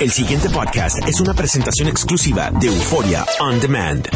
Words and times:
El 0.00 0.12
siguiente 0.12 0.48
podcast 0.48 0.96
es 1.08 1.20
una 1.20 1.34
presentación 1.34 1.88
exclusiva 1.88 2.52
de 2.52 2.68
Euforia 2.68 3.24
On 3.40 3.58
Demand. 3.58 4.06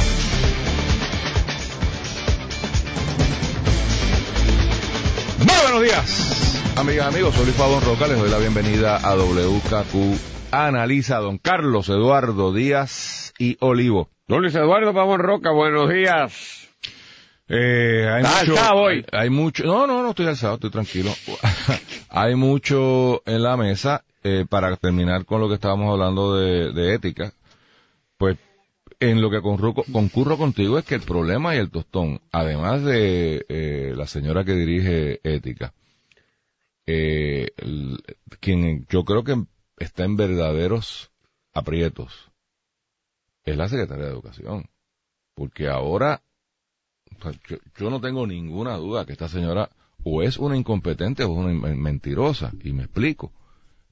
Muy 5.39 5.57
buenos 5.61 5.83
días, 5.83 6.77
amigas 6.77 7.07
y 7.07 7.09
amigos. 7.09 7.35
Soy 7.35 7.47
Luis 7.47 7.57
Pabón 7.57 7.83
Roca. 7.83 8.07
Les 8.07 8.17
doy 8.17 8.31
la 8.31 8.39
bienvenida 8.39 8.97
a 8.97 9.17
WKQ 9.17 10.53
Analiza. 10.53 11.19
Don 11.19 11.39
Carlos 11.39 11.89
Eduardo 11.89 12.53
Díaz 12.53 13.35
y 13.41 13.57
Olivo. 13.59 14.09
Don 14.29 14.43
Luis 14.43 14.55
Eduardo 14.55 14.95
Pavón 14.95 15.19
Roca, 15.19 15.51
buenos 15.51 15.91
días. 15.91 16.69
Eh, 17.49 18.09
hay 18.09 18.23
¿Estás 18.23 18.47
mucho, 18.47 18.53
alzado 18.53 18.81
hoy? 18.83 19.05
Hay, 19.11 19.23
hay 19.23 19.31
mucho, 19.31 19.65
no, 19.65 19.89
no, 19.89 20.01
no 20.05 20.11
estoy 20.11 20.29
alzado, 20.29 20.55
estoy 20.55 20.71
tranquilo. 20.71 21.11
hay 22.09 22.37
mucho 22.37 23.21
en 23.27 23.43
la 23.43 23.57
mesa, 23.57 24.05
eh, 24.23 24.47
para 24.49 24.77
terminar 24.77 25.25
con 25.25 25.41
lo 25.41 25.49
que 25.49 25.55
estábamos 25.55 25.93
hablando 25.93 26.37
de, 26.37 26.95
ética. 26.95 27.33
Pues, 28.17 28.39
en 29.01 29.21
lo 29.21 29.31
que 29.31 29.41
concurro, 29.41 30.37
contigo 30.37 30.79
es 30.79 30.85
que 30.85 30.95
el 30.95 31.03
problema 31.03 31.55
y 31.55 31.59
el 31.59 31.71
tostón, 31.71 32.21
además 32.31 32.85
de 32.85 33.45
eh, 33.49 33.95
la 33.97 34.07
señora 34.07 34.45
que 34.45 34.55
dirige 34.55 35.21
ética, 35.25 35.75
eh, 36.87 37.49
quien 38.41 38.87
yo 38.89 39.05
creo 39.05 39.25
que 39.25 39.43
está 39.79 40.05
en 40.05 40.17
verdaderos 40.17 41.11
aprietos, 41.53 42.31
es 43.45 43.57
la 43.57 43.69
secretaria 43.69 44.05
de 44.05 44.13
Educación. 44.13 44.69
Porque 45.35 45.69
ahora 45.69 46.23
yo, 47.49 47.57
yo 47.77 47.91
no 47.91 48.01
tengo 48.01 48.27
ninguna 48.27 48.77
duda 48.77 49.05
que 49.05 49.13
esta 49.13 49.29
señora 49.29 49.71
o 50.05 50.23
es 50.23 50.39
una 50.39 50.57
incompetente 50.57 51.25
o 51.25 51.33
es 51.33 51.39
una 51.39 51.53
men- 51.53 51.81
mentirosa. 51.81 52.53
Y 52.63 52.73
me 52.73 52.85
explico. 52.85 53.33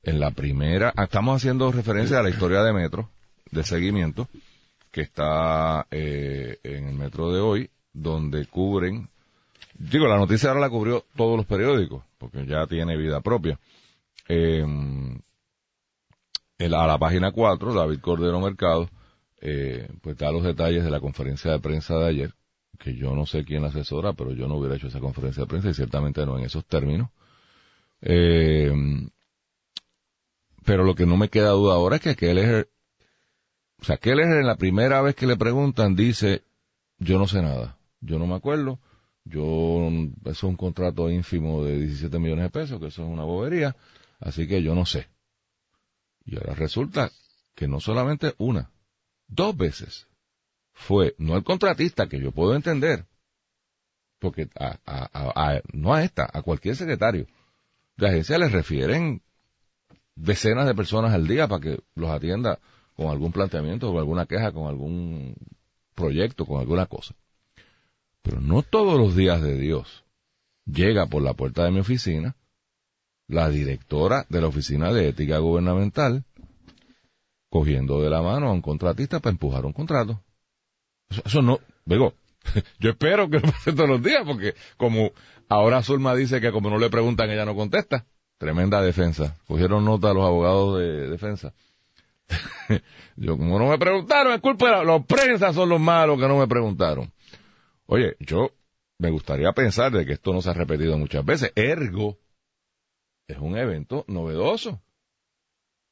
En 0.03 0.19
la 0.19 0.31
primera, 0.31 0.93
ah, 0.97 1.05
estamos 1.05 1.37
haciendo 1.37 1.71
referencia 1.71 2.19
a 2.19 2.23
la 2.23 2.31
historia 2.31 2.63
de 2.63 2.73
Metro, 2.73 3.11
de 3.51 3.63
seguimiento, 3.65 4.29
que 4.91 5.03
está 5.03 5.87
eh, 5.91 6.59
en 6.63 6.89
el 6.89 6.95
Metro 6.95 7.31
de 7.31 7.41
hoy, 7.41 7.71
donde 7.93 8.47
cubren, 8.47 9.11
digo, 9.75 10.07
la 10.07 10.17
noticia 10.17 10.49
ahora 10.49 10.63
la 10.63 10.71
cubrió 10.71 11.05
todos 11.17 11.37
los 11.37 11.45
periódicos, 11.45 12.03
porque 12.17 12.47
ya 12.47 12.67
tiene 12.67 12.97
vida 12.97 13.21
propia. 13.21 13.59
Eh, 14.29 14.65
a 16.59 16.87
la 16.87 16.99
página 16.99 17.33
4, 17.33 17.75
David 17.75 18.01
Cordero 18.01 18.41
Mercado, 18.41 18.89
eh, 19.41 19.89
pues 20.01 20.17
da 20.17 20.33
los 20.33 20.45
detalles 20.45 20.85
de 20.85 20.91
la 20.91 21.01
conferencia 21.01 21.51
de 21.51 21.61
prensa 21.61 21.97
de 21.97 22.09
ayer, 22.09 22.35
que 22.79 22.95
yo 22.95 23.15
no 23.15 23.27
sé 23.27 23.45
quién 23.45 23.63
la 23.63 23.69
asesora, 23.69 24.15
pero 24.15 24.33
yo 24.33 24.47
no 24.49 24.57
hubiera 24.57 24.77
hecho 24.77 24.89
esa 24.89 25.01
conferencia 25.01 25.43
de 25.43 25.47
prensa 25.47 25.69
y 25.69 25.75
ciertamente 25.75 26.25
no 26.25 26.39
en 26.39 26.45
esos 26.45 26.65
términos. 26.65 27.11
Eh, 28.01 28.73
pero 30.65 30.85
lo 30.85 30.95
que 30.95 31.07
no 31.07 31.17
me 31.17 31.29
queda 31.29 31.51
duda 31.51 31.75
ahora 31.75 31.97
es 31.97 32.03
que 32.03 32.17
Keller, 32.17 32.71
o 33.81 33.85
sea, 33.85 33.97
Keller 33.97 34.27
en 34.27 34.47
la 34.47 34.57
primera 34.57 35.01
vez 35.03 35.15
que 35.15 35.27
le 35.27 35.37
preguntan 35.37 35.95
dice, 35.97 36.45
yo 36.99 37.19
no 37.19 37.27
sé 37.27 37.43
nada, 37.43 37.79
yo 38.01 38.19
no 38.19 38.27
me 38.27 38.35
acuerdo, 38.35 38.79
yo, 39.25 39.89
eso 40.25 40.31
es 40.31 40.43
un 40.43 40.57
contrato 40.57 41.11
ínfimo 41.11 41.65
de 41.65 41.79
17 41.79 42.19
millones 42.19 42.45
de 42.45 42.51
pesos, 42.51 42.81
que 42.81 42.87
eso 42.89 43.03
es 43.03 43.09
una 43.09 43.25
bobería, 43.25 43.77
así 44.19 44.47
que 44.47 44.63
yo 44.63 44.75
no 44.75 44.87
sé. 44.87 45.09
Y 46.25 46.37
ahora 46.37 46.55
resulta 46.55 47.11
que 47.55 47.69
no 47.69 47.81
solamente 47.81 48.35
una, 48.39 48.71
dos 49.29 49.57
veces 49.57 50.07
fue, 50.73 51.15
no 51.19 51.37
el 51.37 51.45
contratista, 51.45 52.09
que 52.09 52.21
yo 52.21 52.33
puedo 52.33 52.55
entender, 52.55 53.07
porque 54.19 54.49
a, 54.59 54.79
a- 54.87 55.11
a- 55.13 55.63
no 55.73 55.95
a 55.95 56.05
esta, 56.05 56.29
a 56.33 56.43
cualquier 56.43 56.77
secretario 56.77 57.27
de 57.97 58.09
agencia 58.09 58.39
le 58.39 58.49
refieren 58.49 59.23
decenas 60.21 60.67
de 60.67 60.75
personas 60.75 61.13
al 61.13 61.27
día 61.27 61.49
para 61.49 61.61
que 61.61 61.81
los 61.95 62.11
atienda 62.11 62.59
con 62.95 63.09
algún 63.09 63.33
planteamiento, 63.33 63.89
con 63.89 63.99
alguna 63.99 64.27
queja, 64.27 64.53
con 64.53 64.69
algún 64.69 65.35
proyecto, 65.95 66.47
con 66.47 66.61
alguna 66.61 66.87
cosa. 66.87 67.15
Pero 68.23 68.41
no 68.41 68.63
todos 68.63 68.99
los 68.99 69.17
días 69.17 69.43
de 69.43 69.59
Dios 69.59 70.05
llega 70.67 71.07
por 71.07 71.23
la 71.23 71.35
puerta 71.35 71.65
de 71.65 71.71
mi 71.71 71.81
oficina 71.81 72.37
la 73.31 73.49
directora 73.49 74.27
de 74.29 74.41
la 74.41 74.49
Oficina 74.49 74.93
de 74.93 75.09
Ética 75.09 75.39
Gubernamental 75.39 76.25
cogiendo 77.49 78.03
de 78.03 78.11
la 78.11 78.23
mano 78.23 78.49
a 78.49 78.53
un 78.53 78.61
contratista 78.61 79.21
para 79.21 79.33
empujar 79.33 79.65
un 79.65 79.73
contrato. 79.73 80.23
Eso, 81.25 81.41
no, 81.43 81.61
digo, 81.85 82.15
yo 82.79 82.91
espero 82.91 83.29
que 83.29 83.41
lo 83.41 83.51
pase 83.51 83.73
todos 83.73 83.89
los 83.89 84.03
días, 84.03 84.23
porque 84.25 84.55
como 84.77 85.13
ahora 85.49 85.83
Zulma 85.83 86.15
dice 86.15 86.41
que 86.41 86.53
como 86.53 86.71
no 86.71 86.79
le 86.79 86.91
preguntan, 86.91 87.31
ella 87.31 87.45
no 87.45 87.55
contesta. 87.55 88.07
Tremenda 88.41 88.81
defensa. 88.81 89.37
Cogieron 89.47 89.85
nota 89.85 90.15
los 90.15 90.25
abogados 90.25 90.79
de 90.79 91.11
defensa. 91.11 91.53
yo, 93.17 93.37
como 93.37 93.59
no 93.59 93.69
me 93.69 93.77
preguntaron, 93.77 94.33
es 94.33 94.41
culpa 94.41 94.65
de 94.65 94.73
la- 94.77 94.83
los 94.85 95.05
prensa 95.05 95.53
son 95.53 95.69
los 95.69 95.79
malos 95.79 96.19
que 96.19 96.27
no 96.27 96.39
me 96.39 96.49
preguntaron. 96.49 97.13
Oye, 97.85 98.17
yo 98.19 98.51
me 98.97 99.11
gustaría 99.11 99.53
pensar 99.53 99.93
de 99.93 100.07
que 100.07 100.15
esto 100.15 100.33
no 100.33 100.41
se 100.41 100.49
ha 100.49 100.55
repetido 100.55 100.97
muchas 100.97 101.23
veces. 101.23 101.53
Ergo, 101.55 102.17
es 103.29 103.37
un 103.37 103.59
evento 103.59 104.07
novedoso. 104.09 104.81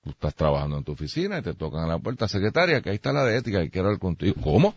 Tú 0.02 0.08
estás 0.10 0.34
trabajando 0.34 0.78
en 0.78 0.84
tu 0.84 0.92
oficina 0.92 1.40
y 1.40 1.42
te 1.42 1.52
tocan 1.52 1.84
a 1.84 1.86
la 1.86 1.98
puerta, 1.98 2.28
secretaria, 2.28 2.80
que 2.80 2.88
ahí 2.88 2.96
está 2.96 3.12
la 3.12 3.24
de 3.24 3.36
ética, 3.36 3.60
que 3.60 3.68
quiero 3.68 3.88
hablar 3.88 4.00
contigo. 4.00 4.36
¿Cómo? 4.42 4.74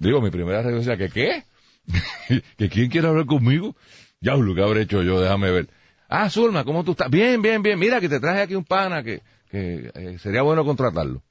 Digo, 0.00 0.20
mi 0.20 0.30
primera 0.30 0.60
reacción 0.60 0.98
¿que 0.98 1.08
qué? 1.08 1.44
¿Que 2.58 2.68
quién 2.68 2.90
quiere 2.90 3.06
hablar 3.06 3.26
conmigo? 3.26 3.76
Ya, 4.20 4.34
lo 4.34 4.56
que 4.56 4.62
habré 4.64 4.82
hecho 4.82 5.02
yo, 5.04 5.20
déjame 5.20 5.52
ver. 5.52 5.68
Ah, 6.12 6.28
Zulma, 6.28 6.64
¿cómo 6.64 6.82
tú 6.82 6.90
estás? 6.90 7.08
Bien, 7.08 7.40
bien, 7.40 7.62
bien. 7.62 7.78
Mira 7.78 8.00
que 8.00 8.08
te 8.08 8.18
traje 8.18 8.42
aquí 8.42 8.56
un 8.56 8.64
pana 8.64 9.04
que, 9.04 9.22
que 9.48 9.92
eh, 9.94 10.18
sería 10.18 10.42
bueno 10.42 10.64
contratarlo. 10.64 11.22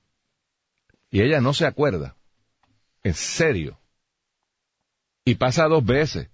Y 1.12 1.22
ella 1.22 1.42
no 1.42 1.54
se 1.54 1.66
acuerda. 1.66 2.16
En 3.04 3.14
serio. 3.14 3.78
Y 5.26 5.36
pasa 5.36 5.66
dos 5.66 5.84
veces. 5.84 6.30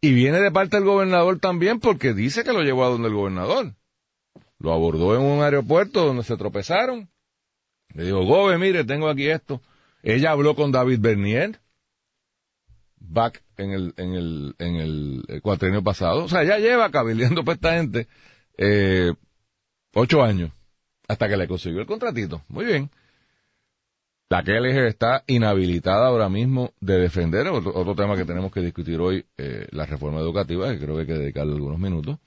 Y 0.00 0.12
viene 0.12 0.40
de 0.40 0.50
parte 0.50 0.76
del 0.76 0.84
gobernador 0.84 1.38
también 1.38 1.78
porque 1.78 2.12
dice 2.12 2.42
que 2.42 2.52
lo 2.52 2.62
llevó 2.62 2.84
a 2.84 2.88
donde 2.88 3.06
el 3.06 3.14
gobernador. 3.14 3.76
Lo 4.58 4.72
abordó 4.72 5.14
en 5.14 5.22
un 5.22 5.44
aeropuerto 5.44 6.04
donde 6.04 6.24
se 6.24 6.36
tropezaron. 6.36 7.08
Le 7.94 8.04
dijo, 8.04 8.24
Gobe, 8.24 8.58
mire, 8.58 8.82
tengo 8.82 9.08
aquí 9.08 9.28
esto. 9.28 9.62
Ella 10.02 10.32
habló 10.32 10.56
con 10.56 10.72
David 10.72 10.98
Bernier, 10.98 11.60
back 13.16 13.42
en 13.56 13.72
el, 13.72 13.94
en 13.96 14.14
el, 14.14 14.54
en 14.58 14.76
el, 14.76 15.24
eh, 15.26 15.40
cuatrienio 15.40 15.82
pasado. 15.82 16.24
O 16.24 16.28
sea, 16.28 16.42
ella 16.42 16.58
lleva 16.58 16.90
cabildeando 16.90 17.44
para 17.44 17.54
esta 17.54 17.72
gente, 17.72 18.06
eh, 18.58 19.12
ocho 19.94 20.22
años, 20.22 20.52
hasta 21.08 21.26
que 21.26 21.36
le 21.36 21.48
consiguió 21.48 21.80
el 21.80 21.86
contratito. 21.86 22.42
Muy 22.48 22.66
bien. 22.66 22.90
La 24.28 24.42
KLG 24.42 24.86
está 24.88 25.22
inhabilitada 25.26 26.08
ahora 26.08 26.28
mismo 26.28 26.72
de 26.80 26.98
defender, 26.98 27.46
otro, 27.48 27.72
otro 27.74 27.94
tema 27.94 28.16
que 28.16 28.24
tenemos 28.24 28.52
que 28.52 28.60
discutir 28.60 29.00
hoy, 29.00 29.24
eh, 29.38 29.66
la 29.70 29.86
reforma 29.86 30.20
educativa, 30.20 30.70
que 30.70 30.78
creo 30.78 30.96
que 30.96 31.00
hay 31.02 31.06
que 31.06 31.14
dedicarle 31.14 31.54
algunos 31.54 31.78
minutos. 31.78 32.18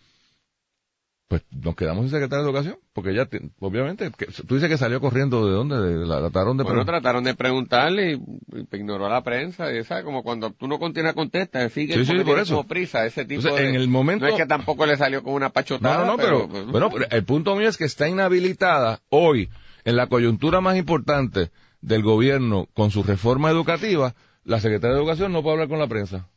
Pues 1.29 1.43
nos 1.51 1.75
quedamos 1.75 2.01
sin 2.05 2.09
secretaria 2.09 2.43
de 2.43 2.49
educación, 2.49 2.77
porque 2.91 3.11
ella, 3.11 3.27
ti- 3.27 3.37
obviamente, 3.59 4.09
que- 4.17 4.25
tú 4.25 4.55
dices 4.55 4.67
que 4.67 4.79
salió 4.79 4.99
corriendo 4.99 5.45
de 5.47 5.53
dónde, 5.53 5.79
de 5.79 6.05
la 6.07 6.17
trataron 6.21 6.57
de 6.57 6.63
Bueno, 6.63 6.83
trataron 6.85 7.23
de 7.23 7.35
preguntarle 7.35 8.13
y, 8.13 8.57
y 8.57 8.75
ignoró 8.75 9.05
a 9.05 9.09
la 9.09 9.23
prensa, 9.23 9.71
y 9.71 9.77
esa 9.77 10.03
como 10.03 10.23
cuando 10.23 10.49
tú 10.53 10.67
no 10.67 10.79
continúas 10.79 11.13
contesta, 11.13 11.69
sigue 11.69 11.93
Sí, 11.93 12.03
sí, 12.03 12.15
por 12.15 12.25
tiene 12.25 12.41
eso. 12.41 12.55
como 12.55 12.67
prisa, 12.67 13.05
ese 13.05 13.25
tipo 13.25 13.41
Entonces, 13.41 13.61
de... 13.61 13.69
en 13.69 13.75
el 13.75 13.87
momento- 13.89 14.25
No 14.25 14.31
es 14.31 14.37
que 14.37 14.47
tampoco 14.47 14.87
le 14.87 14.97
salió 14.97 15.21
con 15.21 15.33
una 15.35 15.51
pachotada, 15.51 15.99
no, 16.03 16.05
no, 16.13 16.17
pero, 16.17 16.47
bueno, 16.47 16.89
pero 16.91 17.05
el 17.11 17.23
punto 17.25 17.55
mío 17.55 17.69
es 17.69 17.77
que 17.77 17.85
está 17.85 18.09
inhabilitada 18.09 19.01
hoy, 19.09 19.49
en 19.85 19.97
la 19.97 20.07
coyuntura 20.07 20.61
más 20.61 20.77
importante 20.77 21.51
del 21.79 22.01
gobierno 22.01 22.67
con 22.73 22.89
su 22.89 23.03
reforma 23.03 23.51
educativa, 23.51 24.15
la 24.45 24.59
secretaria 24.59 24.95
de 24.95 25.01
Educación 25.03 25.31
no 25.31 25.43
puede 25.43 25.53
hablar 25.53 25.69
con 25.69 25.77
la 25.77 25.85
prensa. 25.87 26.27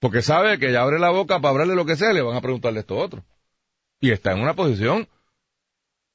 Porque 0.00 0.20
sabe 0.20 0.58
que 0.58 0.72
ya 0.72 0.82
abre 0.82 0.98
la 0.98 1.10
boca 1.10 1.38
para 1.38 1.50
hablarle 1.52 1.76
lo 1.76 1.86
que 1.86 1.94
sea, 1.94 2.12
le 2.12 2.22
van 2.22 2.36
a 2.36 2.40
preguntarle 2.40 2.80
esto 2.80 2.96
otro. 2.96 3.22
Y 4.02 4.10
está 4.10 4.32
en 4.32 4.40
una 4.40 4.54
posición, 4.54 5.06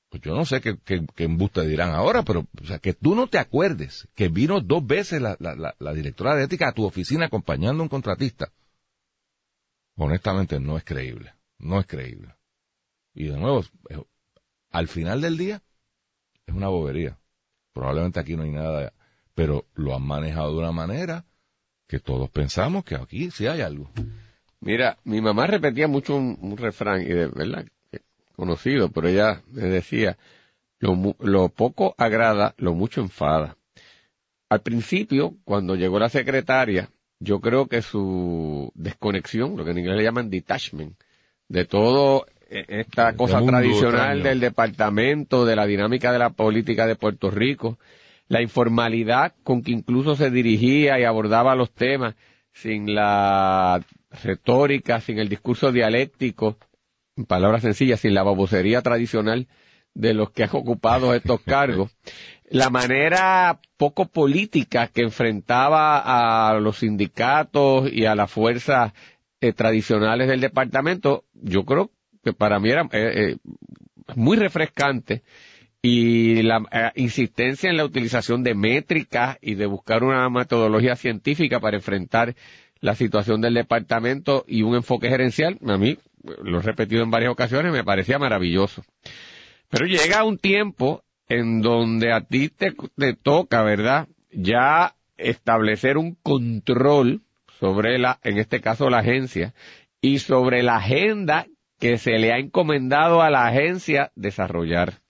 pues 0.10 0.22
yo 0.22 0.36
no 0.36 0.44
sé 0.44 0.60
qué, 0.60 0.78
qué, 0.84 1.24
embuste 1.24 1.66
dirán 1.66 1.92
ahora, 1.92 2.22
pero, 2.24 2.46
o 2.62 2.66
sea, 2.66 2.80
que 2.80 2.94
tú 2.94 3.16
no 3.16 3.28
te 3.28 3.40
acuerdes 3.40 4.10
que 4.14 4.28
vino 4.28 4.60
dos 4.60 4.86
veces 4.86 5.22
la, 5.22 5.94
directora 5.94 6.36
de 6.36 6.44
ética 6.44 6.68
a 6.68 6.74
tu 6.74 6.84
oficina 6.84 7.28
acompañando 7.28 7.82
a 7.82 7.86
un 7.86 7.90
contratista. 7.90 8.52
Honestamente 9.96 10.60
no 10.60 10.76
es 10.76 10.84
creíble, 10.84 11.34
no 11.60 11.80
es 11.80 11.88
creíble. 11.88 12.36
Y 13.14 13.30
de 13.30 13.38
nuevo, 13.38 13.64
al 14.72 14.90
final 14.90 15.22
del 15.22 15.38
día, 15.38 15.64
es 16.46 16.54
una 16.54 16.68
bobería. 16.68 17.18
Probablemente 17.72 18.20
aquí 18.20 18.36
no 18.36 18.44
hay 18.44 18.52
nada, 18.52 18.92
pero 19.34 19.66
lo 19.76 19.96
han 19.96 20.04
manejado 20.04 20.52
de 20.52 20.60
una 20.60 20.74
manera 20.74 21.24
que 21.88 22.00
todos 22.00 22.30
pensamos 22.32 22.84
que 22.84 22.96
aquí 22.96 23.32
sí 23.32 23.48
hay 23.48 23.62
algo. 23.62 23.90
Mira, 24.60 24.98
mi 25.06 25.22
mamá 25.22 25.48
repetía 25.48 25.88
mucho 25.88 26.18
un, 26.18 26.38
un 26.42 26.58
refrán, 26.58 27.02
y 27.02 27.06
de 27.06 27.28
verdad, 27.28 27.66
conocido, 28.38 28.90
pero 28.90 29.10
ella 29.10 29.42
me 29.52 29.64
decía, 29.64 30.18
lo, 30.80 31.16
lo 31.20 31.50
poco 31.50 31.94
agrada, 31.98 32.54
lo 32.58 32.74
mucho 32.74 33.02
enfada. 33.02 33.58
Al 34.50 34.62
principio, 34.62 35.36
cuando 35.44 35.76
llegó 35.76 36.00
la 36.00 36.08
secretaria, 36.08 36.90
yo 37.20 37.42
creo 37.42 37.68
que 37.68 37.82
su 37.82 38.72
desconexión, 38.76 39.58
lo 39.58 39.66
que 39.66 39.72
en 39.72 39.80
inglés 39.80 39.98
le 39.98 40.04
llaman 40.04 40.30
detachment, 40.30 40.96
de 41.50 41.66
todo 41.66 42.26
eh, 42.50 42.66
esta 42.68 43.14
cosa 43.16 43.40
mundo 43.40 43.58
tradicional 43.58 44.24
del 44.24 44.40
departamento, 44.40 45.46
de 45.46 45.56
la 45.56 45.66
dinámica 45.66 46.12
de 46.12 46.20
la 46.20 46.30
política 46.30 46.86
de 46.86 46.96
Puerto 46.96 47.32
Rico, 47.32 47.78
la 48.28 48.42
informalidad 48.42 49.34
con 49.44 49.64
que 49.64 49.72
incluso 49.72 50.16
se 50.16 50.30
dirigía 50.30 51.00
y 51.00 51.04
abordaba 51.04 51.56
los 51.56 51.72
temas 51.72 52.16
sin 52.54 52.94
la 52.94 53.82
retórica, 54.24 55.00
sin 55.02 55.20
el 55.20 55.30
discurso 55.30 55.72
dialéctico, 55.72 56.58
palabras 57.26 57.62
sencillas, 57.62 58.00
sin 58.02 58.14
la 58.14 58.24
babosería 58.24 58.82
tradicional 58.82 59.48
de 59.94 60.14
los 60.14 60.32
que 60.32 60.44
han 60.44 60.50
ocupado 60.54 61.14
estos 61.14 61.42
cargos, 61.46 61.96
la 62.50 62.70
manera 62.70 63.60
poco 63.78 64.06
política 64.08 64.88
que 64.88 65.02
enfrentaba 65.02 66.50
a 66.50 66.60
los 66.60 66.78
sindicatos 66.78 67.92
y 67.92 68.06
a 68.06 68.16
las 68.16 68.32
fuerzas 68.32 68.94
eh, 69.42 69.54
tradicionales 69.54 70.28
del 70.28 70.42
departamento, 70.42 71.26
yo 71.34 71.66
creo 71.66 71.92
que 72.24 72.34
para 72.34 72.60
mí 72.60 72.70
era 72.70 72.84
eh, 72.84 72.88
eh, 72.92 73.38
muy 74.16 74.38
refrescante 74.38 75.24
y 75.82 76.42
la 76.42 76.64
eh, 76.72 76.92
insistencia 76.96 77.70
en 77.70 77.78
la 77.78 77.86
utilización 77.86 78.44
de 78.44 78.56
métricas 78.56 79.38
y 79.42 79.56
de 79.56 79.66
buscar 79.66 80.04
una 80.04 80.30
metodología 80.30 80.96
científica 80.96 81.60
para 81.60 81.78
enfrentar 81.78 82.36
la 82.80 82.96
situación 82.96 83.42
del 83.42 83.54
departamento 83.54 84.44
y 84.48 84.62
un 84.62 84.76
enfoque 84.76 85.10
gerencial, 85.10 85.58
a 85.66 85.78
mí, 85.78 85.98
lo 86.24 86.60
he 86.60 86.62
repetido 86.62 87.04
en 87.04 87.12
varias 87.12 87.32
ocasiones, 87.32 87.72
me 87.72 87.84
parecía 87.84 88.20
maravilloso. 88.20 88.84
Pero 89.70 89.86
llega 89.86 90.24
un 90.24 90.38
tiempo 90.38 91.04
en 91.28 91.62
donde 91.62 92.14
a 92.14 92.22
ti 92.22 92.50
te, 92.50 92.74
toca, 93.22 93.64
¿verdad? 93.64 94.08
Ya 94.32 94.96
establecer 95.18 95.98
un 95.98 96.16
control 96.16 97.22
sobre 97.60 97.98
la, 97.98 98.20
en 98.24 98.38
este 98.38 98.62
caso 98.62 98.90
la 98.90 99.00
agencia, 99.00 99.54
y 100.02 100.20
sobre 100.20 100.64
la 100.64 100.78
agenda 100.78 101.48
que 101.80 101.98
se 101.98 102.18
le 102.18 102.32
ha 102.32 102.38
encomendado 102.38 103.22
a 103.22 103.30
la 103.30 103.48
agencia 103.48 104.12
desarrollar. 104.16 105.02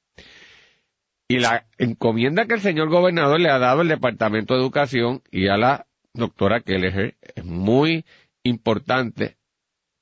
Y 1.27 1.39
la 1.39 1.67
encomienda 1.77 2.45
que 2.45 2.55
el 2.55 2.61
señor 2.61 2.89
gobernador 2.89 3.39
le 3.39 3.49
ha 3.49 3.59
dado 3.59 3.81
al 3.81 3.89
Departamento 3.89 4.53
de 4.53 4.61
Educación 4.61 5.21
y 5.29 5.49
a 5.49 5.57
la 5.57 5.87
doctora 6.13 6.61
Kelleher 6.61 7.15
es 7.35 7.43
muy 7.43 8.05
importante 8.43 9.37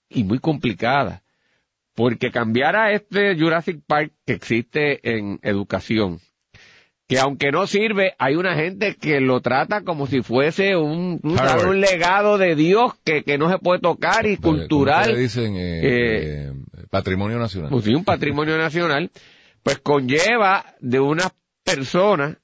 y 0.09 0.23
muy 0.23 0.39
complicada. 0.39 1.23
Porque 1.93 2.31
cambiar 2.31 2.75
a 2.75 2.91
este 2.91 3.37
Jurassic 3.39 3.81
Park 3.85 4.11
que 4.25 4.33
existe 4.33 4.99
en 5.15 5.39
educación, 5.43 6.19
que 7.07 7.19
aunque 7.19 7.51
no 7.51 7.67
sirve, 7.67 8.15
hay 8.17 8.35
una 8.35 8.55
gente 8.55 8.95
que 8.95 9.21
lo 9.21 9.39
trata 9.41 9.83
como 9.83 10.07
si 10.07 10.21
fuese 10.21 10.75
un, 10.75 11.19
un, 11.23 11.79
legado 11.79 12.37
de 12.37 12.55
Dios 12.55 12.93
que, 13.03 13.23
que 13.23 13.37
no 13.37 13.49
se 13.49 13.59
puede 13.59 13.79
tocar 13.79 14.25
y 14.25 14.37
¿Cómo 14.37 14.57
cultural. 14.57 15.15
dicen 15.15 15.55
eh, 15.55 15.79
eh, 15.83 16.51
eh, 16.51 16.83
patrimonio 16.89 17.37
nacional. 17.37 17.69
pues 17.69 17.85
sí, 17.85 17.93
un 17.93 18.03
patrimonio 18.03 18.57
nacional, 18.57 19.11
pues 19.61 19.79
conlleva 19.79 20.65
de 20.79 20.99
una 20.99 21.31
persona 21.63 22.39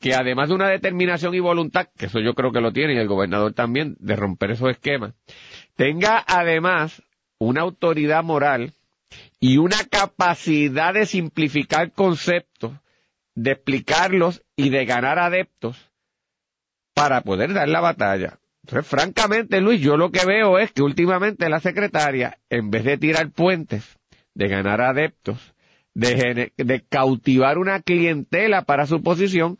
que 0.00 0.14
además 0.14 0.48
de 0.48 0.54
una 0.54 0.68
determinación 0.68 1.34
y 1.34 1.40
voluntad, 1.40 1.88
que 1.96 2.06
eso 2.06 2.20
yo 2.20 2.34
creo 2.34 2.52
que 2.52 2.60
lo 2.60 2.72
tiene 2.72 2.94
y 2.94 2.96
el 2.96 3.06
gobernador 3.06 3.52
también, 3.52 3.96
de 4.00 4.16
romper 4.16 4.52
esos 4.52 4.70
esquemas, 4.70 5.14
tenga 5.76 6.22
además 6.26 7.02
una 7.38 7.62
autoridad 7.62 8.22
moral 8.22 8.72
y 9.40 9.56
una 9.56 9.84
capacidad 9.90 10.94
de 10.94 11.06
simplificar 11.06 11.92
conceptos, 11.92 12.72
de 13.34 13.52
explicarlos 13.52 14.42
y 14.56 14.70
de 14.70 14.84
ganar 14.84 15.18
adeptos 15.18 15.90
para 16.94 17.22
poder 17.22 17.54
dar 17.54 17.68
la 17.68 17.80
batalla. 17.80 18.38
Entonces, 18.62 18.86
francamente, 18.86 19.60
Luis, 19.60 19.80
yo 19.80 19.96
lo 19.96 20.10
que 20.10 20.26
veo 20.26 20.58
es 20.58 20.70
que 20.72 20.82
últimamente 20.82 21.48
la 21.48 21.60
secretaria, 21.60 22.38
en 22.50 22.70
vez 22.70 22.84
de 22.84 22.98
tirar 22.98 23.30
puentes, 23.30 23.98
de 24.34 24.48
ganar 24.48 24.80
adeptos, 24.82 25.54
de, 25.94 26.52
de 26.56 26.84
cautivar 26.88 27.58
una 27.58 27.80
clientela 27.80 28.62
para 28.62 28.86
su 28.86 29.02
posición, 29.02 29.56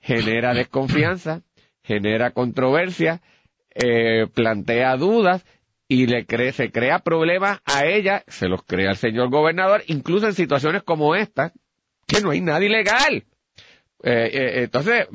genera 0.00 0.52
desconfianza, 0.52 1.42
genera 1.82 2.32
controversia, 2.32 3.22
eh, 3.74 4.26
plantea 4.32 4.96
dudas 4.96 5.44
y 5.88 6.06
le 6.06 6.26
cree, 6.26 6.52
se 6.52 6.70
crea 6.70 7.00
problemas 7.00 7.60
a 7.64 7.86
ella, 7.86 8.24
se 8.26 8.48
los 8.48 8.62
crea 8.62 8.90
al 8.90 8.96
señor 8.96 9.30
gobernador, 9.30 9.82
incluso 9.86 10.26
en 10.26 10.34
situaciones 10.34 10.82
como 10.82 11.14
esta, 11.14 11.52
que 12.06 12.20
no 12.20 12.30
hay 12.30 12.40
nada 12.40 12.64
ilegal. 12.64 13.24
Eh, 14.02 14.30
eh, 14.32 14.62
entonces, 14.64 15.06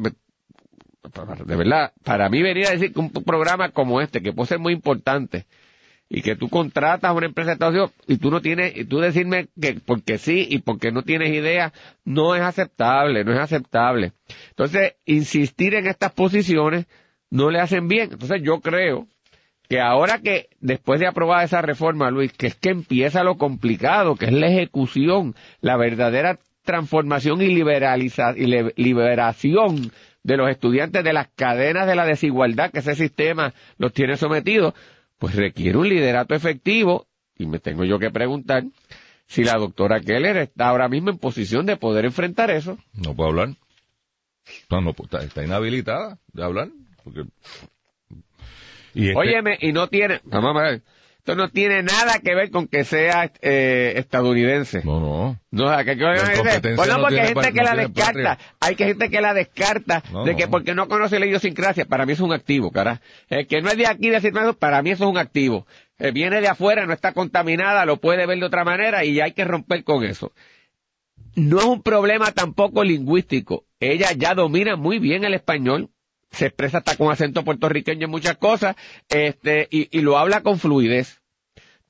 de 1.46 1.56
verdad, 1.56 1.94
para 2.04 2.30
mí 2.30 2.42
venir 2.42 2.68
a 2.68 2.72
decir 2.72 2.94
que 2.94 3.00
un 3.00 3.12
programa 3.12 3.72
como 3.72 4.02
este, 4.02 4.22
que 4.22 4.34
puede 4.34 4.48
ser 4.48 4.60
muy 4.60 4.74
importante, 4.74 5.46
y 6.10 6.24
que 6.24 6.36
tú 6.36 6.50
contratas 6.50 7.10
a 7.10 7.14
una 7.14 7.28
empresa 7.28 7.50
de 7.50 7.54
Estados 7.54 7.92
y 8.08 8.18
tú 8.18 8.32
no 8.32 8.42
tienes, 8.42 8.76
y 8.76 8.84
tú 8.86 9.00
decirme 9.00 9.48
que 9.62 9.76
porque 9.76 10.18
sí 10.18 10.48
y 10.50 10.60
porque 10.60 10.92
no 10.92 11.04
tienes 11.04 11.30
idea, 11.30 11.72
no 12.04 12.36
es 12.36 12.42
aceptable, 12.42 13.24
no 13.24 13.32
es 13.32 13.40
aceptable. 13.40 14.14
Entonces, 14.50 14.96
insistir 15.06 15.76
en 15.76 15.86
estas 15.86 16.12
posiciones 16.12 16.88
no 17.30 17.50
le 17.50 17.60
hacen 17.60 17.88
bien. 17.88 18.10
Entonces, 18.12 18.42
yo 18.44 18.60
creo 18.62 19.08
que 19.68 19.80
ahora 19.80 20.20
que 20.20 20.50
después 20.60 21.00
de 21.00 21.08
aprobada 21.08 21.44
esa 21.44 21.62
reforma, 21.62 22.10
Luis, 22.10 22.34
que 22.34 22.48
es 22.48 22.56
que 22.56 22.70
empieza 22.70 23.24
lo 23.24 23.38
complicado, 23.38 24.16
que 24.16 24.26
es 24.26 24.34
la 24.34 24.48
ejecución, 24.48 25.36
la 25.62 25.78
verdadera 25.78 26.40
transformación 26.64 27.42
y, 27.42 27.46
y 27.46 28.84
liberación 28.84 29.92
de 30.24 30.38
los 30.38 30.50
estudiantes 30.50 31.04
de 31.04 31.14
las 31.14 31.30
cadenas 31.36 31.88
de 31.88 31.96
la 31.96 32.06
desigualdad 32.06 32.72
que 32.72 32.80
ese 32.80 32.96
sistema 32.96 33.54
los 33.78 33.94
tiene 33.94 34.18
sometidos, 34.18 34.74
pues 35.18 35.36
requiere 35.36 35.78
un 35.78 35.88
liderato 35.90 36.36
efectivo 36.36 37.08
y 37.38 37.46
me 37.46 37.60
tengo 37.60 37.86
yo 37.86 38.00
que 38.00 38.12
preguntar 38.12 38.64
si 39.28 39.44
la 39.44 39.56
doctora 39.58 40.00
Keller 40.02 40.38
está 40.38 40.70
ahora 40.70 40.90
mismo 40.90 41.12
en 41.12 41.20
posición 41.20 41.66
de 41.66 41.78
poder 41.78 42.06
enfrentar 42.06 42.50
eso. 42.50 42.78
No 42.94 43.16
puede 43.16 43.30
hablar. 43.30 43.50
No, 44.70 44.82
no, 44.82 44.96
está 45.22 45.44
inhabilitada 45.44 46.18
de 46.34 46.44
hablar. 46.44 46.70
Porque... 47.14 47.30
Y 48.94 49.10
este- 49.10 49.20
Óyeme, 49.20 49.58
y 49.62 49.72
no 49.72 49.88
tiene, 49.88 50.22
esto 51.20 51.36
no 51.36 51.50
tiene 51.50 51.84
nada 51.84 52.20
que 52.24 52.34
ver 52.34 52.50
con 52.50 52.68
que 52.68 52.84
sea 52.84 53.32
eh, 53.42 53.94
estadounidense. 53.98 54.82
No, 54.84 55.00
no. 55.00 55.40
No, 55.52 55.78
que, 55.86 55.96
que, 55.98 56.04
incompetencia 56.04 56.76
bueno, 56.76 56.96
no 56.98 57.02
porque 57.04 57.20
hay 57.22 57.28
gente 57.28 57.54
que 57.54 57.60
no 57.60 57.64
la 57.64 57.76
descarta, 57.76 58.04
patria. 58.06 58.38
hay 58.60 58.76
que 58.76 58.86
gente 58.86 59.10
que 59.10 59.22
la 59.22 59.34
descarta 59.34 60.04
No, 60.12 60.24
de 60.24 60.36
que 60.36 60.46
no. 60.46 60.52
porque 60.52 60.74
no 60.74 60.88
conoce 60.88 61.20
la 61.20 61.28
idiosincrasia, 61.28 61.86
para 61.86 62.06
mí 62.08 62.14
es 62.14 62.20
un 62.20 62.34
activo, 62.34 62.72
cara. 62.72 63.02
El 63.28 63.46
que 63.46 63.62
no 63.62 63.70
es 63.70 63.78
de 63.78 63.86
aquí 63.86 64.10
decir 64.10 64.32
eso, 64.36 64.58
para 64.58 64.82
mí 64.82 64.90
eso 64.92 65.04
es 65.04 65.10
un 65.12 65.18
activo. 65.18 65.68
Eh, 66.00 66.12
viene 66.12 66.42
de 66.42 66.48
afuera, 66.48 66.86
no 66.88 66.94
está 66.94 67.14
contaminada, 67.14 67.86
lo 67.86 67.98
puede 67.98 68.26
ver 68.26 68.40
de 68.40 68.46
otra 68.46 68.64
manera 68.64 69.04
y 69.06 69.20
hay 69.20 69.34
que 69.34 69.46
romper 69.46 69.84
con 69.84 70.04
eso. 70.06 70.32
No 71.36 71.60
es 71.60 71.66
un 71.66 71.84
problema 71.84 72.32
tampoco 72.32 72.84
lingüístico. 72.84 73.66
Ella 73.80 74.14
ya 74.18 74.34
domina 74.34 74.78
muy 74.78 74.98
bien 75.00 75.24
el 75.26 75.34
español, 75.36 75.90
se 76.32 76.48
expresa 76.48 76.80
hasta 76.80 76.96
con 76.96 77.12
acento 77.12 77.44
puertorriqueño 77.44 78.06
en 78.06 78.12
muchas 78.12 78.38
cosas, 78.38 78.76
este, 79.10 79.68
y, 79.72 79.88
y 79.98 80.02
lo 80.02 80.18
habla 80.18 80.42
con 80.42 80.60
fluidez. 80.60 81.22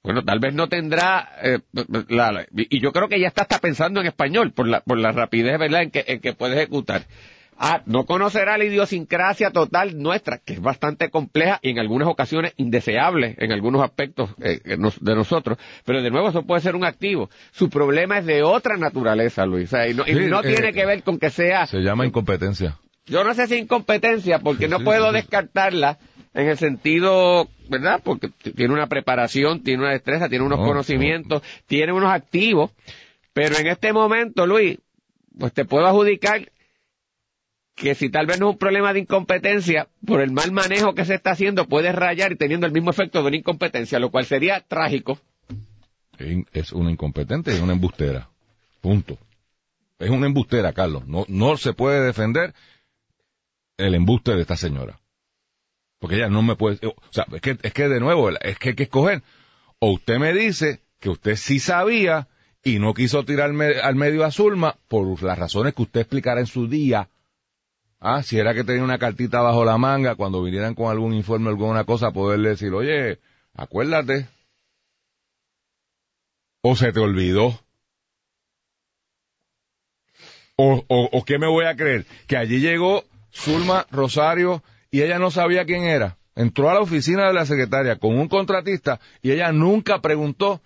Bueno, 0.01 0.23
tal 0.23 0.39
vez 0.39 0.53
no 0.53 0.69
tendrá, 0.69 1.29
eh, 1.43 1.59
la- 2.07 2.31
la- 2.31 2.47
y 2.55 2.79
yo 2.79 2.93
creo 2.93 3.09
que 3.09 3.17
ella 3.17 3.27
está 3.27 3.41
hasta 3.41 3.59
pensando 3.59 3.99
en 3.99 4.07
español 4.07 4.51
por 4.53 4.67
la, 4.67 4.79
por 4.81 4.97
la 4.97 5.11
rapidez, 5.11 5.59
¿verdad?, 5.59 5.81
en 5.83 5.91
que, 5.91 6.05
en 6.07 6.19
que 6.21 6.33
puede 6.33 6.55
ejecutar. 6.55 7.03
Ah, 7.61 7.81
no 7.85 8.05
conocerá 8.05 8.57
la 8.57 8.63
idiosincrasia 8.63 9.51
total 9.51 10.01
nuestra, 10.01 10.37
que 10.37 10.53
es 10.53 10.61
bastante 10.61 11.09
compleja 11.09 11.59
y 11.61 11.71
en 11.71 11.79
algunas 11.79 12.07
ocasiones 12.07 12.53
indeseable 12.55 13.35
en 13.37 13.51
algunos 13.51 13.81
aspectos 13.83 14.29
eh, 14.41 14.61
de 14.63 15.15
nosotros, 15.15 15.57
pero 15.83 16.01
de 16.01 16.09
nuevo 16.09 16.29
eso 16.29 16.43
puede 16.43 16.61
ser 16.61 16.77
un 16.77 16.85
activo. 16.85 17.29
Su 17.51 17.69
problema 17.69 18.19
es 18.19 18.25
de 18.25 18.43
otra 18.43 18.77
naturaleza, 18.77 19.45
Luis, 19.45 19.65
o 19.65 19.75
sea, 19.75 19.89
y 19.89 19.93
no, 19.93 20.03
y 20.07 20.13
Sí, 20.13 20.19
no 20.29 20.39
eh, 20.39 20.47
tiene 20.47 20.71
que 20.71 20.85
ver 20.85 21.03
con 21.03 21.19
que 21.19 21.29
sea 21.29 21.67
Se 21.67 21.79
llama 21.79 22.05
incompetencia. 22.05 22.77
Yo 23.09 23.23
no 23.23 23.33
sé 23.33 23.47
si 23.47 23.55
incompetencia, 23.55 24.39
porque 24.39 24.67
no 24.67 24.79
puedo 24.83 25.11
descartarla 25.11 25.97
en 26.33 26.47
el 26.47 26.57
sentido, 26.57 27.47
¿verdad? 27.69 28.01
Porque 28.03 28.29
tiene 28.55 28.73
una 28.73 28.87
preparación, 28.87 29.63
tiene 29.63 29.83
una 29.83 29.91
destreza, 29.91 30.29
tiene 30.29 30.45
unos 30.45 30.59
No, 30.59 30.65
conocimientos, 30.65 31.41
tiene 31.65 31.91
unos 31.91 32.11
activos, 32.11 32.71
pero 33.33 33.57
en 33.57 33.67
este 33.67 33.93
momento, 33.93 34.45
Luis, 34.45 34.77
pues 35.37 35.53
te 35.53 35.65
puedo 35.65 35.87
adjudicar 35.87 36.51
que 37.75 37.95
si 37.95 38.09
tal 38.09 38.25
vez 38.27 38.39
no 38.39 38.49
es 38.49 38.53
un 38.53 38.59
problema 38.59 38.93
de 38.93 38.99
incompetencia, 38.99 39.87
por 40.05 40.21
el 40.21 40.31
mal 40.31 40.51
manejo 40.51 40.93
que 40.93 41.05
se 41.05 41.15
está 41.15 41.31
haciendo, 41.31 41.65
puede 41.67 41.91
rayar 41.91 42.33
y 42.33 42.35
teniendo 42.35 42.67
el 42.67 42.73
mismo 42.73 42.91
efecto 42.91 43.21
de 43.21 43.27
una 43.29 43.37
incompetencia, 43.37 43.99
lo 43.99 44.11
cual 44.11 44.25
sería 44.25 44.59
trágico. 44.59 45.19
Es 46.51 46.73
una 46.73 46.91
incompetente 46.91 47.55
y 47.55 47.59
una 47.61 47.71
embustera. 47.73 48.29
Punto. 48.81 49.17
Es 49.97 50.09
una 50.09 50.27
embustera, 50.27 50.73
Carlos. 50.73 51.07
No, 51.07 51.25
no 51.29 51.55
se 51.55 51.73
puede 51.73 52.05
defender 52.05 52.53
el 53.79 53.95
embuste 53.95 54.35
de 54.35 54.41
esta 54.41 54.55
señora. 54.55 54.99
Porque 55.99 56.15
ella 56.15 56.29
no 56.29 56.41
me 56.41 56.55
puede... 56.55 56.79
O 56.85 56.95
sea, 57.11 57.25
es 57.33 57.41
que, 57.41 57.57
es 57.61 57.73
que 57.73 57.89
de 57.89 57.99
nuevo, 57.99 58.29
es 58.29 58.57
que 58.57 58.69
hay 58.69 58.75
que 58.75 58.83
escoger. 58.83 59.21
O 59.79 59.91
usted 59.91 60.17
me 60.17 60.33
dice 60.33 60.81
que 60.99 61.09
usted 61.09 61.35
sí 61.35 61.59
sabía 61.59 62.27
y 62.63 62.79
no 62.79 62.93
quiso 62.93 63.23
tirarme 63.25 63.79
al 63.79 63.95
medio 63.95 64.23
a 64.25 64.31
Zulma 64.31 64.77
por 64.87 65.21
las 65.23 65.37
razones 65.37 65.73
que 65.73 65.81
usted 65.81 66.01
explicara 66.01 66.39
en 66.39 66.47
su 66.47 66.67
día. 66.67 67.09
Ah, 67.99 68.23
si 68.23 68.37
era 68.37 68.53
que 68.53 68.63
tenía 68.63 68.83
una 68.83 68.97
cartita 68.97 69.41
bajo 69.41 69.65
la 69.65 69.77
manga, 69.77 70.15
cuando 70.15 70.41
vinieran 70.41 70.75
con 70.75 70.89
algún 70.89 71.13
informe 71.13 71.47
o 71.47 71.49
alguna 71.49 71.83
cosa, 71.83 72.11
poderle 72.11 72.49
decir, 72.49 72.73
oye, 72.73 73.19
acuérdate, 73.53 74.27
¿O 76.61 76.75
se 76.75 76.91
te 76.91 76.99
olvidó? 76.99 77.59
¿O, 80.57 80.83
o, 80.87 81.09
o 81.11 81.23
qué 81.23 81.39
me 81.39 81.47
voy 81.47 81.65
a 81.65 81.75
creer? 81.75 82.05
Que 82.27 82.35
allí 82.35 82.59
llegó 82.59 83.05
Zulma 83.33 83.85
Rosario 83.91 84.63
y 84.91 85.01
ella 85.01 85.19
no 85.19 85.31
sabía 85.31 85.65
quién 85.65 85.83
era. 85.83 86.17
Entró 86.35 86.69
a 86.69 86.73
la 86.73 86.79
oficina 86.81 87.27
de 87.27 87.33
la 87.33 87.45
secretaria 87.45 87.97
con 87.97 88.17
un 88.17 88.27
contratista 88.27 88.99
y 89.21 89.31
ella 89.31 89.51
nunca 89.51 89.99
preguntó 90.01 90.61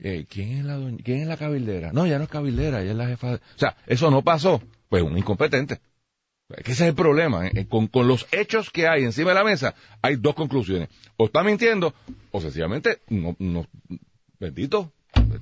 eh, 0.00 0.26
¿quién, 0.28 0.58
es 0.58 0.64
la 0.64 0.76
doña- 0.76 1.02
¿quién 1.02 1.22
es 1.22 1.26
la 1.26 1.36
cabildera? 1.36 1.92
No, 1.92 2.06
ya 2.06 2.18
no 2.18 2.24
es 2.24 2.30
cabildera, 2.30 2.82
ella 2.82 2.92
es 2.92 2.96
la 2.96 3.06
jefa. 3.08 3.30
de- 3.30 3.36
O 3.36 3.58
sea, 3.58 3.76
eso 3.86 4.10
no 4.10 4.22
pasó. 4.22 4.62
Pues 4.88 5.02
un 5.02 5.18
incompetente. 5.18 5.80
Que 6.48 6.72
ese 6.72 6.84
es 6.84 6.88
el 6.90 6.94
problema. 6.94 7.46
¿eh? 7.48 7.66
Con, 7.68 7.88
con 7.88 8.06
los 8.08 8.26
hechos 8.32 8.70
que 8.70 8.86
hay 8.88 9.04
encima 9.04 9.30
de 9.30 9.34
la 9.34 9.44
mesa, 9.44 9.74
hay 10.00 10.16
dos 10.16 10.34
conclusiones. 10.34 10.88
O 11.16 11.26
está 11.26 11.42
mintiendo, 11.42 11.94
o 12.30 12.40
sencillamente, 12.40 13.00
no, 13.08 13.34
no, 13.38 13.66
bendito, 14.38 14.92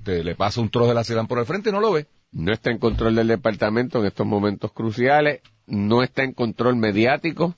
te 0.04 0.24
le 0.24 0.34
pasa 0.34 0.60
un 0.60 0.70
trozo 0.70 0.88
de 0.88 0.94
la 0.94 1.04
ciudad 1.04 1.26
por 1.26 1.38
el 1.38 1.44
frente 1.46 1.68
y 1.68 1.72
no 1.72 1.80
lo 1.80 1.92
ve. 1.92 2.06
No 2.32 2.52
está 2.52 2.70
en 2.70 2.78
control 2.78 3.14
del 3.14 3.28
departamento 3.28 4.00
en 4.00 4.06
estos 4.06 4.26
momentos 4.26 4.72
cruciales, 4.72 5.40
no 5.66 6.02
está 6.02 6.22
en 6.22 6.32
control 6.32 6.76
mediático, 6.76 7.54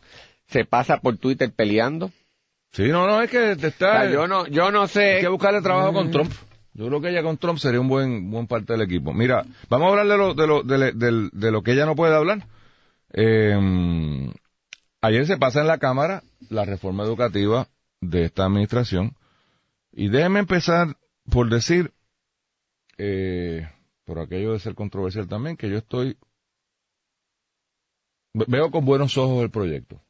se 0.46 0.64
pasa 0.64 0.98
por 0.98 1.16
Twitter 1.18 1.52
peleando. 1.54 2.10
Sí, 2.72 2.88
no, 2.88 3.06
no, 3.06 3.22
es 3.22 3.30
que 3.30 3.38
O 3.38 3.52
está... 3.52 4.02
sea, 4.02 4.10
yo 4.10 4.26
no, 4.28 4.46
yo 4.46 4.70
no 4.70 4.87
sé. 4.87 5.16
Hay 5.16 5.20
que 5.22 5.28
buscarle 5.28 5.62
trabajo 5.62 5.92
con 5.92 6.10
Trump. 6.10 6.32
Yo 6.75 6.87
creo 6.87 7.00
que 7.00 7.08
ella 7.10 7.22
con 7.22 7.38
Trump 7.38 7.58
sería 7.58 7.80
un 7.80 7.88
buen 7.88 8.30
buen 8.30 8.46
parte 8.46 8.72
del 8.75 8.82
equipo. 8.82 9.12
Mira, 9.12 9.44
vamos 9.68 9.88
a 9.88 9.90
hablar 9.90 10.06
de 10.06 10.16
lo, 10.16 10.34
de 10.34 10.46
lo, 10.46 10.62
de, 10.62 11.30
de 11.32 11.50
lo 11.50 11.62
que 11.62 11.72
ella 11.72 11.87
no 11.87 11.96
puede 11.96 12.14
hablar. 12.14 12.46
Eh, 13.12 14.32
ayer 15.00 15.26
se 15.26 15.38
pasa 15.38 15.60
en 15.60 15.66
la 15.66 15.78
Cámara 15.78 16.22
la 16.50 16.64
reforma 16.64 17.02
educativa 17.02 17.66
de 18.00 18.26
esta 18.26 18.44
administración. 18.44 19.16
Y 19.92 20.08
déjeme 20.08 20.38
empezar 20.40 20.96
por 21.30 21.50
decir, 21.50 21.92
eh, 22.96 23.68
por 24.08 24.18
aquello 24.20 24.54
de 24.54 24.58
ser 24.58 24.74
controversial 24.74 25.28
también, 25.28 25.54
que 25.58 25.68
yo 25.68 25.76
estoy, 25.76 26.16
ve- 28.32 28.46
veo 28.48 28.70
con 28.70 28.86
buenos 28.86 29.18
ojos 29.18 29.42
el 29.42 29.50
proyecto. 29.50 30.00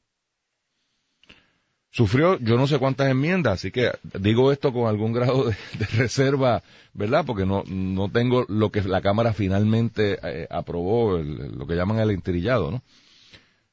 Sufrió 1.91 2.39
yo 2.39 2.57
no 2.57 2.69
sé 2.69 2.79
cuántas 2.79 3.11
enmiendas, 3.11 3.55
así 3.55 3.73
que 3.73 3.91
digo 4.21 4.53
esto 4.53 4.73
con 4.73 4.87
algún 4.87 5.13
grado 5.13 5.47
de, 5.47 5.57
reserva, 5.97 6.63
¿verdad? 6.95 7.25
Porque 7.27 7.45
no, 7.45 7.65
no 7.67 8.09
tengo 8.09 8.45
lo 8.49 8.71
que 8.71 8.83
la 8.83 9.01
Cámara 9.01 9.33
finalmente 9.33 10.21
eh, 10.23 10.47
aprobó, 10.49 11.19
lo 11.19 11.67
que 11.67 11.75
llaman 11.75 11.99
el 11.99 12.13
intrillado, 12.13 12.71
¿no? 12.71 12.83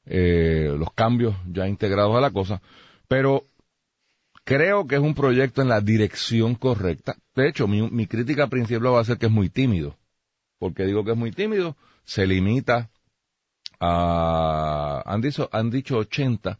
Eh, 0.06 0.74
los 0.76 0.92
cambios 0.92 1.36
ya 1.52 1.68
integrados 1.68 2.16
a 2.16 2.20
la 2.20 2.32
cosa, 2.32 2.60
pero 3.06 3.44
creo 4.44 4.86
que 4.88 4.96
es 4.96 5.00
un 5.00 5.14
proyecto 5.14 5.62
en 5.62 5.68
la 5.68 5.80
dirección 5.80 6.56
correcta. 6.56 7.16
De 7.36 7.48
hecho, 7.48 7.68
mi, 7.68 7.88
mi 7.90 8.06
crítica 8.08 8.48
principal 8.48 8.94
va 8.94 9.00
a 9.00 9.04
ser 9.04 9.18
que 9.18 9.26
es 9.26 9.32
muy 9.32 9.50
tímido. 9.50 9.94
Porque 10.58 10.84
digo 10.84 11.04
que 11.04 11.12
es 11.12 11.16
muy 11.16 11.32
tímido? 11.32 11.76
Se 12.04 12.26
limita 12.26 12.90
a, 13.80 15.02
han 15.06 15.20
dicho, 15.20 15.48
han 15.52 15.70
dicho 15.70 15.98
80 15.98 16.58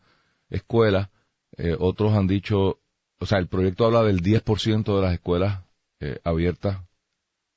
escuelas, 0.51 1.09
eh, 1.57 1.77
otros 1.79 2.13
han 2.15 2.27
dicho, 2.27 2.79
o 3.19 3.27
sea, 3.27 3.39
el 3.39 3.49
proyecto 3.49 3.87
habla 3.87 4.03
del 4.03 4.21
10% 4.21 4.97
de 4.97 5.03
las 5.03 5.15
escuelas 5.15 5.63
eh, 6.01 6.21
abiertas 6.25 6.79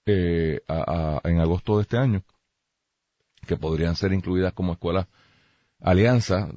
eh, 0.06 0.62
a- 0.68 1.20
en 1.24 1.40
agosto 1.40 1.76
de 1.78 1.84
este 1.84 1.98
año, 1.98 2.24
que 3.46 3.58
podrían 3.58 3.96
ser 3.96 4.14
incluidas 4.14 4.54
como 4.54 4.74
escuelas 4.74 5.08
alianza. 5.82 6.50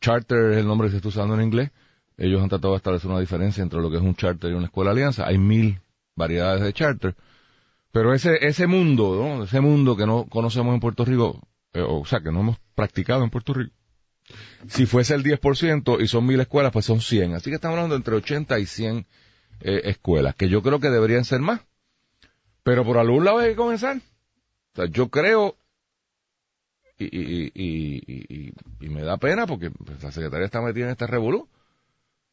Charter 0.00 0.52
es 0.52 0.58
el 0.58 0.66
nombre 0.66 0.88
que 0.88 0.92
se 0.92 0.96
está 0.98 1.08
usando 1.08 1.34
en 1.34 1.42
inglés. 1.42 1.70
Ellos 2.16 2.42
han 2.42 2.48
tratado 2.48 2.72
de 2.74 2.78
establecer 2.78 3.10
una 3.10 3.20
diferencia 3.20 3.62
entre 3.62 3.80
lo 3.80 3.90
que 3.90 3.96
es 3.96 4.02
un 4.02 4.14
charter 4.14 4.50
y 4.50 4.54
una 4.54 4.66
escuela 4.66 4.90
alianza. 4.90 5.26
Hay 5.26 5.38
mil 5.38 5.80
variedades 6.16 6.62
de 6.62 6.72
charter. 6.72 7.16
Pero 7.92 8.14
ese, 8.14 8.46
ese 8.46 8.66
mundo, 8.66 9.16
¿no? 9.16 9.44
Ese 9.44 9.60
mundo 9.60 9.96
que 9.96 10.06
no 10.06 10.26
conocemos 10.28 10.74
en 10.74 10.80
Puerto 10.80 11.04
Rico, 11.04 11.40
eh, 11.72 11.84
o 11.86 12.04
sea, 12.04 12.20
que 12.20 12.30
no 12.30 12.40
hemos 12.40 12.58
practicado 12.74 13.24
en 13.24 13.30
Puerto 13.30 13.54
Rico, 13.54 13.74
si 14.68 14.86
fuese 14.86 15.14
el 15.14 15.24
10% 15.24 16.02
y 16.02 16.08
son 16.08 16.26
mil 16.26 16.40
escuelas, 16.40 16.72
pues 16.72 16.84
son 16.84 17.00
100. 17.00 17.34
Así 17.34 17.50
que 17.50 17.56
estamos 17.56 17.76
hablando 17.76 17.96
entre 17.96 18.14
80 18.16 18.58
y 18.58 18.66
100 18.66 19.06
eh, 19.60 19.80
escuelas, 19.84 20.34
que 20.34 20.48
yo 20.48 20.62
creo 20.62 20.80
que 20.80 20.90
deberían 20.90 21.24
ser 21.24 21.40
más. 21.40 21.60
Pero 22.62 22.84
por 22.84 22.98
algún 22.98 23.24
lado 23.24 23.38
hay 23.38 23.50
que 23.50 23.56
comenzar. 23.56 23.96
O 23.96 24.76
sea, 24.76 24.86
yo 24.86 25.08
creo, 25.08 25.56
y, 26.98 27.04
y, 27.04 27.52
y, 27.54 28.52
y, 28.80 28.88
me 28.88 29.02
da 29.02 29.16
pena 29.16 29.46
porque 29.46 29.70
pues, 29.70 30.02
la 30.02 30.12
secretaria 30.12 30.46
está 30.46 30.60
metida 30.60 30.84
en 30.86 30.90
este 30.90 31.06
revolú 31.06 31.48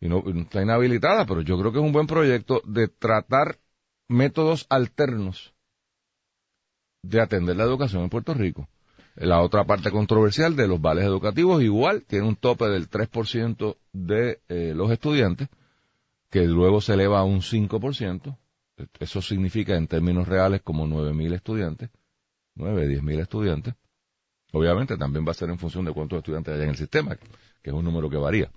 y 0.01 0.09
no 0.09 0.23
está 0.27 0.61
inhabilitada, 0.61 1.25
pero 1.25 1.41
yo 1.41 1.57
creo 1.57 1.71
que 1.71 1.79
es 1.79 1.85
un 1.85 1.93
buen 1.93 2.07
proyecto 2.07 2.61
de 2.65 2.87
tratar 2.87 3.57
métodos 4.07 4.65
alternos 4.69 5.53
de 7.01 7.21
atender 7.21 7.55
la 7.55 7.63
educación 7.63 8.03
en 8.03 8.09
Puerto 8.09 8.33
Rico. 8.33 8.67
La 9.15 9.41
otra 9.41 9.63
parte 9.63 9.91
controversial 9.91 10.55
de 10.55 10.67
los 10.67 10.81
vales 10.81 11.05
educativos 11.05 11.63
igual 11.63 12.03
tiene 12.03 12.27
un 12.27 12.35
tope 12.35 12.65
del 12.65 12.89
3% 12.89 13.77
de 13.93 14.41
eh, 14.49 14.73
los 14.75 14.91
estudiantes, 14.91 15.47
que 16.29 16.45
luego 16.45 16.81
se 16.81 16.93
eleva 16.93 17.19
a 17.19 17.23
un 17.23 17.39
5%. 17.41 18.37
Eso 18.99 19.21
significa 19.21 19.77
en 19.77 19.87
términos 19.87 20.27
reales 20.27 20.61
como 20.61 20.85
9.000 20.85 21.33
estudiantes, 21.33 21.89
9, 22.55 22.89
10.000 22.89 23.21
estudiantes. 23.21 23.73
Obviamente 24.51 24.97
también 24.97 25.25
va 25.25 25.31
a 25.31 25.35
ser 25.35 25.49
en 25.49 25.59
función 25.59 25.85
de 25.85 25.93
cuántos 25.93 26.17
estudiantes 26.17 26.53
hay 26.53 26.63
en 26.63 26.69
el 26.69 26.77
sistema, 26.77 27.15
que 27.15 27.69
es 27.69 27.73
un 27.73 27.85
número 27.85 28.09
que 28.09 28.17
varía. 28.17 28.51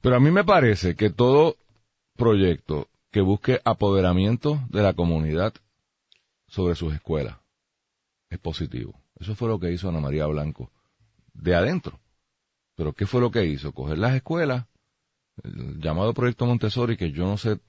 Pero 0.00 0.16
a 0.16 0.20
mí 0.20 0.30
me 0.30 0.44
parece 0.44 0.94
que 0.94 1.10
todo 1.10 1.56
proyecto 2.16 2.88
que 3.14 3.20
busque 3.20 3.60
apoderamiento 3.64 4.58
de 4.70 4.82
la 4.82 4.92
comunidad 4.92 5.54
sobre 6.48 6.74
sus 6.74 6.92
escuelas 6.92 7.36
es 8.28 8.40
positivo. 8.40 9.00
Eso 9.20 9.36
fue 9.36 9.46
lo 9.46 9.60
que 9.60 9.70
hizo 9.70 9.88
Ana 9.88 10.00
María 10.00 10.26
Blanco 10.26 10.72
de 11.32 11.54
adentro. 11.54 12.00
Pero 12.74 12.92
¿qué 12.92 13.06
fue 13.06 13.20
lo 13.20 13.30
que 13.30 13.44
hizo? 13.44 13.70
Coger 13.70 13.98
las 13.98 14.16
escuelas, 14.16 14.66
el 15.44 15.80
llamado 15.80 16.12
Proyecto 16.12 16.44
Montessori, 16.44 16.96
que 16.96 17.12
yo 17.12 17.24
no 17.24 17.36
sé 17.36 17.60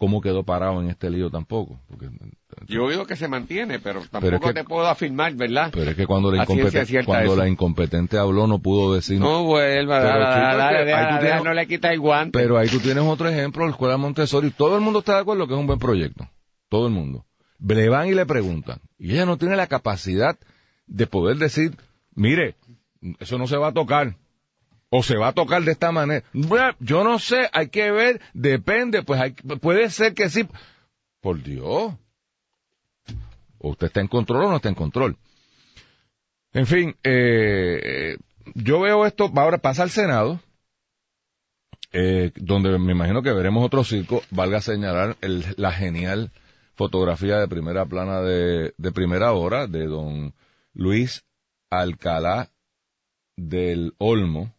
cómo 0.00 0.22
quedó 0.22 0.44
parado 0.44 0.80
en 0.80 0.88
este 0.88 1.10
lío 1.10 1.28
tampoco. 1.30 1.78
Porque, 1.86 2.08
Yo 2.66 2.84
oído 2.84 3.04
que 3.06 3.16
se 3.16 3.28
mantiene, 3.28 3.78
pero 3.80 4.00
tampoco 4.00 4.20
Pero 4.22 4.36
es 4.36 4.42
que- 4.42 4.54
te 4.54 4.64
puedo 4.64 4.86
afirmar, 4.86 5.34
¿verdad? 5.34 5.70
pero 5.74 5.90
es 5.90 5.96
que 5.96 6.06
cuando 6.06 6.32
la, 6.32 6.42
incompetente, 6.42 7.04
cuando 7.04 7.36
la 7.36 7.46
incompetente 7.46 8.16
habló 8.16 8.46
no 8.46 8.60
pudo 8.60 8.94
decir 8.94 9.20
No 9.20 9.44
vuelva, 9.44 10.00
tienes- 11.20 11.44
no 11.44 11.52
le 11.52 11.66
quita 11.66 11.92
el 11.92 12.00
guante. 12.00 12.38
Pero 12.38 12.56
ahí 12.56 12.68
tú 12.68 12.80
tienes 12.80 13.04
otro 13.04 13.28
ejemplo, 13.28 13.66
la 13.66 13.72
escuela 13.72 13.98
Montessori. 13.98 14.50
Todo 14.52 14.74
el 14.76 14.80
mundo 14.80 15.00
está 15.00 15.16
de 15.16 15.20
acuerdo 15.20 15.46
que 15.46 15.52
es 15.52 15.60
un 15.60 15.66
buen 15.66 15.78
proyecto. 15.78 16.26
Todo 16.70 16.86
el 16.86 16.94
mundo. 16.94 17.26
Le 17.58 17.90
van 17.90 18.08
y 18.08 18.14
le 18.14 18.24
preguntan. 18.24 18.80
Y 18.98 19.12
ella 19.12 19.26
no 19.26 19.36
tiene 19.36 19.54
la 19.54 19.66
capacidad 19.66 20.38
de 20.86 21.06
poder 21.06 21.36
decir, 21.36 21.76
mire, 22.14 22.54
eso 23.18 23.36
no 23.36 23.46
se 23.46 23.58
va 23.58 23.68
a 23.68 23.72
tocar. 23.74 24.16
O 24.90 25.02
se 25.02 25.16
va 25.16 25.28
a 25.28 25.32
tocar 25.32 25.62
de 25.62 25.72
esta 25.72 25.92
manera. 25.92 26.24
Yo 26.80 27.04
no 27.04 27.18
sé, 27.18 27.48
hay 27.52 27.68
que 27.68 27.90
ver, 27.92 28.20
depende, 28.34 29.02
pues 29.02 29.20
hay, 29.20 29.32
puede 29.32 29.88
ser 29.90 30.14
que 30.14 30.28
sí. 30.28 30.46
Por 31.20 31.42
Dios. 31.42 31.94
O 33.58 33.70
usted 33.70 33.86
está 33.86 34.00
en 34.00 34.08
control 34.08 34.44
o 34.44 34.50
no 34.50 34.56
está 34.56 34.68
en 34.68 34.74
control. 34.74 35.16
En 36.52 36.66
fin, 36.66 36.96
eh, 37.04 38.16
yo 38.54 38.80
veo 38.80 39.06
esto, 39.06 39.30
ahora 39.36 39.58
pasa 39.58 39.84
al 39.84 39.90
Senado, 39.90 40.40
eh, 41.92 42.32
donde 42.36 42.76
me 42.78 42.92
imagino 42.92 43.22
que 43.22 43.32
veremos 43.32 43.64
otro 43.64 43.84
circo, 43.84 44.22
valga 44.30 44.60
señalar 44.60 45.16
la 45.20 45.72
genial 45.72 46.32
fotografía 46.74 47.38
de 47.38 47.48
primera 47.48 47.84
plana 47.86 48.20
de, 48.22 48.74
de 48.76 48.92
primera 48.92 49.32
hora 49.32 49.66
de 49.66 49.86
don 49.86 50.34
Luis 50.72 51.24
Alcalá 51.68 52.48
del 53.36 53.94
Olmo, 53.98 54.54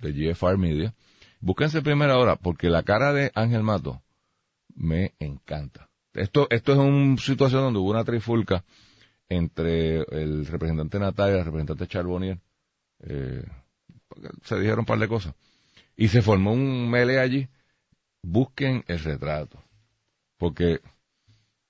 de 0.00 0.12
GFR 0.12 0.56
Media. 0.56 0.94
Búsquense 1.40 1.82
primera 1.82 2.18
hora, 2.18 2.36
porque 2.36 2.68
la 2.68 2.82
cara 2.82 3.12
de 3.12 3.30
Ángel 3.34 3.62
Mato 3.62 4.02
me 4.74 5.14
encanta. 5.18 5.88
Esto, 6.14 6.46
esto 6.50 6.72
es 6.72 6.78
una 6.78 7.16
situación 7.18 7.62
donde 7.62 7.78
hubo 7.78 7.90
una 7.90 8.04
trifulca 8.04 8.64
entre 9.28 10.00
el 10.10 10.46
representante 10.46 10.98
Natalia 10.98 11.36
y 11.36 11.38
el 11.40 11.44
representante 11.44 11.86
Charbonnier. 11.86 12.38
Eh, 13.00 13.44
se 14.42 14.58
dijeron 14.58 14.80
un 14.80 14.86
par 14.86 14.98
de 14.98 15.08
cosas. 15.08 15.34
Y 15.96 16.08
se 16.08 16.22
formó 16.22 16.52
un 16.52 16.90
mele 16.90 17.20
allí. 17.20 17.48
Busquen 18.22 18.84
el 18.88 18.98
retrato. 19.00 19.62
Porque 20.38 20.80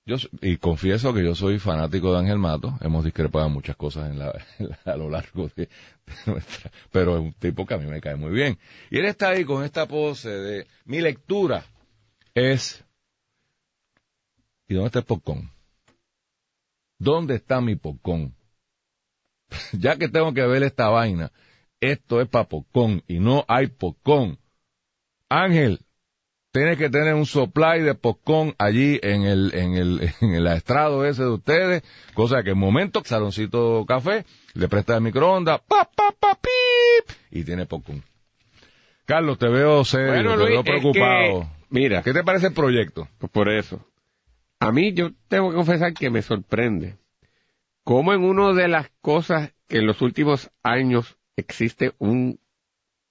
yo, 0.09 0.17
y 0.41 0.57
confieso 0.57 1.13
que 1.13 1.23
yo 1.23 1.35
soy 1.35 1.59
fanático 1.59 2.11
de 2.11 2.19
Ángel 2.19 2.39
Mato. 2.39 2.77
Hemos 2.81 3.05
discrepado 3.05 3.47
en 3.47 3.53
muchas 3.53 3.75
cosas 3.75 4.09
en 4.11 4.19
la, 4.19 4.33
a 4.85 4.97
lo 4.97 5.09
largo 5.09 5.49
de, 5.55 5.65
de 5.65 6.31
nuestra, 6.31 6.71
pero 6.91 7.17
es 7.17 7.21
un 7.21 7.33
tipo 7.33 7.65
que 7.65 7.75
a 7.75 7.77
mí 7.77 7.85
me 7.85 8.01
cae 8.01 8.15
muy 8.15 8.31
bien. 8.31 8.57
Y 8.89 8.97
él 8.97 9.05
está 9.05 9.29
ahí 9.29 9.45
con 9.45 9.63
esta 9.63 9.87
pose 9.87 10.29
de, 10.29 10.67
mi 10.85 10.99
lectura 10.99 11.63
es, 12.33 12.83
¿y 14.67 14.73
dónde 14.73 14.87
está 14.87 14.99
el 14.99 15.05
popcorn? 15.05 15.51
¿Dónde 16.97 17.35
está 17.35 17.61
mi 17.61 17.75
popcorn? 17.75 18.35
ya 19.73 19.97
que 19.97 20.09
tengo 20.09 20.33
que 20.33 20.45
ver 20.45 20.63
esta 20.63 20.89
vaina, 20.89 21.31
esto 21.79 22.21
es 22.21 22.27
para 22.27 22.47
popcorn 22.47 23.03
y 23.07 23.19
no 23.19 23.45
hay 23.47 23.67
popcorn. 23.67 24.37
Ángel, 25.29 25.79
tiene 26.51 26.77
que 26.77 26.89
tener 26.89 27.13
un 27.13 27.25
supply 27.25 27.81
de 27.81 27.95
popcorn 27.95 28.55
allí 28.57 28.99
en 29.03 29.23
el, 29.23 29.51
en 29.53 29.73
el, 29.75 30.09
en 30.21 30.33
el 30.33 30.47
estrado 30.47 31.05
ese 31.05 31.23
de 31.23 31.29
ustedes, 31.29 31.83
cosa 32.13 32.43
que 32.43 32.51
en 32.51 32.57
momento, 32.57 33.01
saloncito 33.05 33.85
café, 33.87 34.25
le 34.53 34.67
presta 34.67 34.95
el 34.95 35.01
microondas, 35.01 35.61
pa, 35.67 35.89
pa, 35.95 36.11
pa, 36.19 36.35
pip, 36.35 37.15
y 37.31 37.43
tiene 37.43 37.65
popcorn. 37.65 38.03
Carlos, 39.05 39.37
te 39.39 39.47
veo 39.47 39.83
serio, 39.85 40.11
Bueno, 40.13 40.31
te 40.37 40.49
veo 40.49 40.59
es 40.59 40.65
que- 40.65 40.71
preocupado. 40.71 41.49
Mira, 41.71 42.01
¿Qué 42.01 42.13
te 42.13 42.23
parece 42.23 42.47
el 42.47 42.53
proyecto? 42.53 43.07
Pues 43.19 43.31
por 43.31 43.47
eso. 43.49 43.85
A 44.59 44.71
mí 44.71 44.91
yo 44.93 45.11
tengo 45.27 45.49
que 45.51 45.55
confesar 45.55 45.93
que 45.93 46.09
me 46.09 46.21
sorprende 46.23 46.97
cómo 47.83 48.11
en 48.13 48.23
una 48.23 48.53
de 48.53 48.67
las 48.67 48.89
cosas 49.01 49.53
que 49.67 49.77
en 49.77 49.85
los 49.87 50.01
últimos 50.01 50.49
años 50.63 51.17
existe 51.37 51.93
un, 51.99 52.39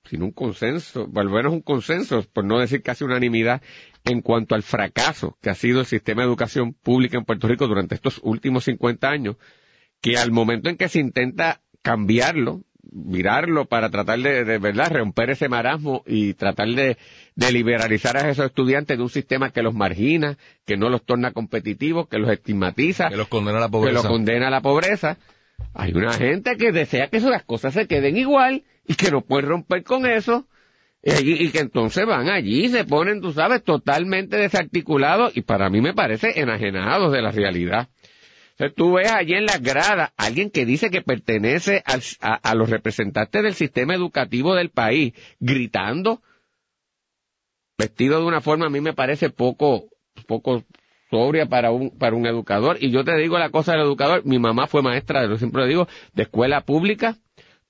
sin 0.09 0.23
un 0.23 0.33
consenso, 0.33 1.09
o 1.13 1.21
al 1.21 1.29
menos 1.31 1.53
un 1.53 1.61
consenso, 1.63 2.25
por 2.33 2.45
no 2.45 2.59
decir 2.59 2.83
casi 2.83 3.05
unanimidad, 3.05 3.63
en 4.05 4.21
cuanto 4.23 4.55
al 4.55 4.63
fracaso 4.63 5.37
que 5.43 5.51
ha 5.51 5.55
sido 5.55 5.81
el 5.81 5.87
sistema 5.87 6.23
de 6.23 6.29
educación 6.29 6.73
pública 6.73 7.19
en 7.19 7.25
Puerto 7.25 7.47
Rico 7.49 7.67
durante 7.67 7.95
estos 7.95 8.21
últimos 8.23 8.65
50 8.65 9.09
años, 9.09 9.37
que 10.01 10.17
al 10.17 10.31
momento 10.31 10.69
en 10.71 10.77
que 10.77 10.89
se 10.89 11.01
intenta 11.01 11.61
cambiarlo, 11.83 12.63
virarlo 12.91 13.67
para 13.67 13.91
tratar 13.91 14.19
de, 14.21 14.45
de 14.45 14.59
verdad 14.59 14.91
romper 14.91 15.31
ese 15.31 15.49
marasmo 15.49 16.03
y 16.07 16.33
tratar 16.35 16.69
de, 16.69 16.97
de 17.35 17.53
liberalizar 17.53 18.17
a 18.17 18.31
esos 18.31 18.47
estudiantes 18.47 18.97
de 18.97 19.03
un 19.03 19.11
sistema 19.11 19.51
que 19.51 19.63
los 19.63 19.75
margina, 19.75 20.39
que 20.65 20.77
no 20.79 20.89
los 20.89 21.05
torna 21.05 21.33
competitivos, 21.33 22.09
que 22.09 22.19
los 22.19 22.31
estigmatiza, 22.31 23.11
Que 23.11 23.17
los 23.17 23.29
condena 23.29 23.59
a 23.59 23.61
la 23.61 23.67
que 23.67 23.73
pobreza. 23.73 23.95
los 23.95 24.07
condena 24.07 24.49
a 24.49 24.51
la 24.51 24.63
pobreza. 24.63 25.19
Hay 25.75 25.93
una 25.93 26.13
gente 26.13 26.57
que 26.57 26.73
desea 26.73 27.09
que 27.09 27.21
las 27.21 27.45
cosas 27.45 27.75
se 27.75 27.87
queden 27.87 28.17
igual 28.17 28.65
y 28.87 28.95
que 28.95 29.11
no 29.11 29.21
puede 29.23 29.47
romper 29.47 29.85
con 29.85 30.07
eso. 30.07 30.47
eh, 31.03 31.21
Y, 31.23 31.51
que 31.51 31.61
entonces 31.61 32.05
van 32.07 32.29
allí 32.29 32.65
y 32.65 32.69
se 32.69 32.85
ponen, 32.85 33.21
tú 33.21 33.33
sabes, 33.33 33.63
totalmente 33.63 34.37
desarticulados 34.37 35.37
y 35.37 35.43
para 35.43 35.71
mí 35.71 35.81
me 35.81 35.95
parece 35.95 36.41
enajenados 36.41 37.13
de 37.13 37.23
la 37.23 37.31
realidad. 37.31 37.89
Entonces 38.53 38.75
tú 38.75 38.95
ves 38.95 39.13
allí 39.13 39.35
en 39.35 39.47
las 39.47 39.63
gradas 39.63 40.11
alguien 40.17 40.51
que 40.51 40.67
dice 40.67 40.91
que 40.91 41.03
pertenece 41.03 41.83
al- 41.87 42.03
a, 42.21 42.35
a 42.35 42.55
los 42.57 42.69
representantes 42.71 43.43
del 43.43 43.55
sistema 43.55 43.95
educativo 43.95 44.57
del 44.57 44.71
país, 44.71 45.13
gritando, 45.39 46.23
vestido 47.79 48.19
de 48.19 48.27
una 48.27 48.41
forma 48.41 48.67
a 48.67 48.71
mí 48.71 48.81
me 48.81 48.95
parece 48.95 49.31
poco, 49.31 49.89
poco 50.27 50.65
sobria 51.11 51.47
para 51.47 51.71
un, 51.71 51.91
para 51.91 52.17
un 52.17 52.27
educador. 52.27 52.79
Y 52.81 52.91
yo 52.91 53.05
te 53.05 53.17
digo 53.17 53.39
la 53.39 53.51
cosa 53.51 53.73
del 53.73 53.83
educador, 53.83 54.25
mi 54.25 54.39
mamá 54.39 54.67
fue 54.67 54.83
maestra, 54.83 55.27
yo 55.27 55.37
siempre 55.37 55.63
lo 55.63 55.69
digo, 55.69 55.89
de 56.15 56.23
escuela 56.23 56.63
pública, 56.63 57.17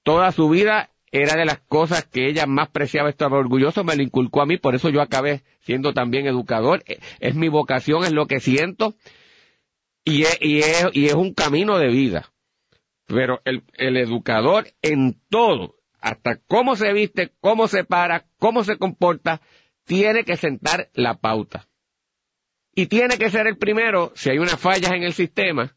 toda 0.02 0.32
su 0.32 0.48
vida 0.48 0.90
era 1.10 1.36
de 1.36 1.44
las 1.46 1.60
cosas 1.60 2.04
que 2.04 2.28
ella 2.28 2.46
más 2.46 2.68
preciaba, 2.68 3.08
estaba 3.08 3.38
orgulloso, 3.38 3.84
me 3.84 3.96
lo 3.96 4.02
inculcó 4.02 4.42
a 4.42 4.46
mí, 4.46 4.58
por 4.58 4.74
eso 4.74 4.90
yo 4.90 5.00
acabé 5.00 5.42
siendo 5.60 5.92
también 5.92 6.26
educador, 6.26 6.82
Eh, 6.86 6.98
es 7.20 7.34
mi 7.34 7.48
vocación, 7.48 8.04
es 8.04 8.12
lo 8.12 8.26
que 8.26 8.40
siento, 8.40 8.94
y 10.04 10.22
es, 10.22 10.38
y 10.40 10.58
es, 10.58 10.86
y 10.92 11.06
es 11.06 11.14
un 11.14 11.34
camino 11.34 11.78
de 11.78 11.88
vida. 11.88 12.32
Pero 13.06 13.40
el, 13.44 13.62
el 13.78 13.96
educador 13.96 14.66
en 14.82 15.18
todo, 15.30 15.76
hasta 16.00 16.38
cómo 16.46 16.76
se 16.76 16.92
viste, 16.92 17.32
cómo 17.40 17.68
se 17.68 17.84
para, 17.84 18.26
cómo 18.38 18.64
se 18.64 18.76
comporta, 18.76 19.40
tiene 19.84 20.24
que 20.24 20.36
sentar 20.36 20.90
la 20.92 21.14
pauta. 21.14 21.68
Y 22.78 22.86
tiene 22.86 23.18
que 23.18 23.28
ser 23.28 23.48
el 23.48 23.56
primero, 23.56 24.12
si 24.14 24.30
hay 24.30 24.38
unas 24.38 24.56
fallas 24.60 24.92
en 24.92 25.02
el 25.02 25.12
sistema, 25.12 25.74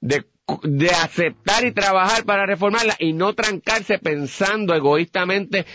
de, 0.00 0.24
de 0.62 0.88
aceptar 0.90 1.64
y 1.64 1.72
trabajar 1.72 2.22
para 2.24 2.46
reformarla 2.46 2.94
y 3.00 3.12
no 3.12 3.34
trancarse 3.34 3.98
pensando 3.98 4.72
egoístamente 4.72 5.66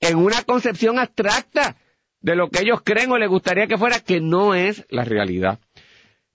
en 0.00 0.16
una 0.16 0.42
concepción 0.44 0.98
abstracta 0.98 1.76
de 2.22 2.34
lo 2.34 2.48
que 2.48 2.62
ellos 2.62 2.80
creen 2.82 3.12
o 3.12 3.18
les 3.18 3.28
gustaría 3.28 3.66
que 3.66 3.76
fuera, 3.76 4.00
que 4.00 4.22
no 4.22 4.54
es 4.54 4.86
la 4.88 5.04
realidad. 5.04 5.58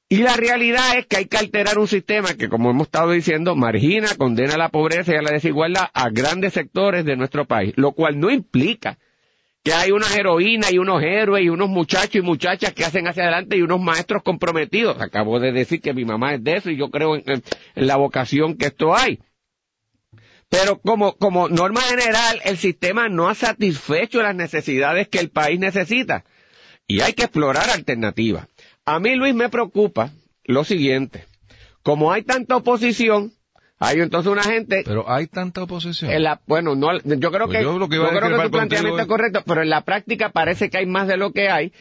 Y 0.10 0.17
la 0.17 0.36
realidad 0.36 1.00
es 1.00 1.07
que 1.07 1.17
hay 1.17 1.25
que 1.25 1.38
alterar 1.38 1.79
un 1.79 1.88
sistema 1.88 2.36
que, 2.36 2.50
como 2.50 2.69
hemos 2.69 2.86
estado 2.86 3.13
diciendo, 3.13 3.55
margina, 3.55 4.10
condena 4.15 4.53
a 4.53 4.60
la 4.60 4.69
pobreza 4.69 5.13
y 5.13 5.17
a 5.17 5.24
la 5.24 5.31
desigualdad 5.31 5.89
a 5.91 6.12
grandes 6.12 6.53
sectores 6.53 7.03
de 7.03 7.15
nuestro 7.15 7.46
país, 7.46 7.74
lo 7.77 7.94
cual 7.94 8.20
no 8.20 8.29
implica 8.29 9.00
que 9.66 9.74
hay 9.74 9.90
unas 9.90 10.16
heroínas 10.16 10.72
y 10.72 10.78
unos 10.78 11.01
héroes 11.01 11.44
y 11.44 11.50
unos 11.50 11.70
muchachos 11.70 12.18
y 12.18 12.22
muchachas 12.22 12.72
que 12.74 12.86
hacen 12.86 13.08
hacia 13.08 13.24
adelante 13.24 13.58
y 13.58 13.64
unos 13.64 13.82
maestros 13.82 14.22
comprometidos. 14.22 15.01
Acabo 15.01 15.40
de 15.40 15.51
decir 15.51 15.82
que 15.82 15.92
mi 15.92 16.06
mamá 16.06 16.36
es 16.36 16.44
de 16.44 16.58
eso 16.58 16.70
y 16.70 16.78
yo 16.78 16.92
creo 16.92 17.16
en, 17.16 17.42
la 17.74 17.96
vocación 17.96 18.58
que 18.58 18.68
esto 18.68 18.96
hay. 18.96 19.22
Pero 20.50 20.80
como, 20.80 21.18
como 21.18 21.50
norma 21.50 21.82
general, 21.82 22.42
el 22.46 22.58
sistema 22.58 23.10
no 23.10 23.28
ha 23.28 23.34
satisfecho 23.34 24.22
las 24.22 24.36
necesidades 24.36 25.08
que 25.08 25.18
el 25.18 25.32
país 25.32 25.60
necesita. 25.60 26.25
Y 26.86 27.00
hay 27.00 27.14
que 27.14 27.24
explorar 27.24 27.72
alternativas. 27.72 28.48
A 28.86 29.00
mí, 29.00 29.16
Luis, 29.16 29.34
me 29.34 29.50
preocupa 29.50 30.12
lo 30.44 30.64
siguiente. 30.64 31.25
Como 31.82 32.12
hay 32.12 32.22
tanta 32.22 32.56
oposición, 32.56 33.34
hay 33.79 34.00
entonces 34.00 34.31
una 34.31 34.44
gente 34.44 34.83
Pero 34.85 35.09
hay 35.09 35.27
tanta 35.27 35.64
oposición. 35.64 36.11
en 36.11 36.24
la, 36.24 36.42
bueno, 36.48 36.75
no, 36.75 36.98
yo 36.98 37.31
creo 37.31 37.48
Pues 37.48 37.57
que, 37.57 37.64
yo 37.64 37.79
que 37.90 37.98
creo 37.98 38.38
que 38.38 38.44
tu 38.46 38.51
planteamiento 38.51 39.01
es 39.01 39.07
correcto, 39.07 39.44
pero 39.46 39.61
en 39.61 39.70
la 39.70 39.81
práctica 39.81 40.29
parece 40.29 40.70
que 40.70 40.77
hay 40.77 40.85
más 40.85 41.07
de 41.07 41.18
lo 41.18 41.31
que 41.31 41.50
hay 41.50 41.74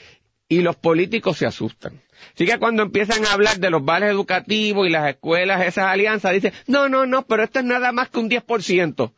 y 0.48 0.60
los 0.60 0.76
políticos 0.76 1.38
se 1.38 1.46
asustan. 1.46 2.00
Así 2.34 2.46
que 2.46 2.58
cuando 2.58 2.82
empiezan 2.82 3.24
a 3.26 3.32
hablar 3.32 3.58
de 3.58 3.70
los 3.70 3.84
vales 3.84 4.10
educativos 4.10 4.86
y 4.86 4.90
las 4.90 5.08
escuelas, 5.08 5.64
esas 5.64 5.86
alianzas, 5.86 6.32
dicen, 6.32 6.52
no, 6.66 6.88
no, 6.88 7.06
no, 7.06 7.26
pero 7.26 7.44
esto 7.44 7.60
es 7.60 7.64
nada 7.64 7.92
más 7.92 8.08
que 8.08 8.18
un 8.18 8.30
10%. 8.30 9.12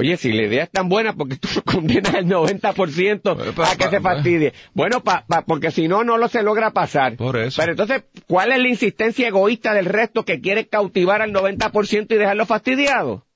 Oye, 0.00 0.16
si 0.16 0.32
la 0.32 0.42
idea 0.44 0.64
es 0.64 0.70
tan 0.70 0.88
buena, 0.88 1.12
porque 1.12 1.36
tú 1.36 1.48
condenas 1.64 2.14
el 2.14 2.26
90% 2.26 3.34
Bueno, 3.36 3.52
pa- 3.52 3.70
a 3.70 3.76
que 3.76 3.88
se 3.88 4.00
fastidie? 4.00 4.52
Bueno, 4.74 5.02
pa, 5.02 5.24
pa- 5.26 5.42
porque 5.42 5.70
si 5.70 5.88
no, 5.88 6.04
no 6.04 6.16
lo 6.18 6.28
se 6.28 6.42
logra 6.42 6.70
pasar. 6.70 7.16
Por 7.16 7.36
eso. 7.36 7.60
Pero 7.60 7.72
entonces, 7.72 8.04
¿cuál 8.26 8.52
es 8.52 8.58
la 8.60 8.68
insistencia 8.68 9.28
egoísta 9.28 9.74
del 9.74 9.84
resto 9.86 10.24
que 10.24 10.40
quiere 10.40 10.66
cautivar 10.68 11.22
al 11.22 11.32
90% 11.32 12.14
y 12.14 12.18
dejarlo 12.18 12.46
fastidiado? 12.46 13.26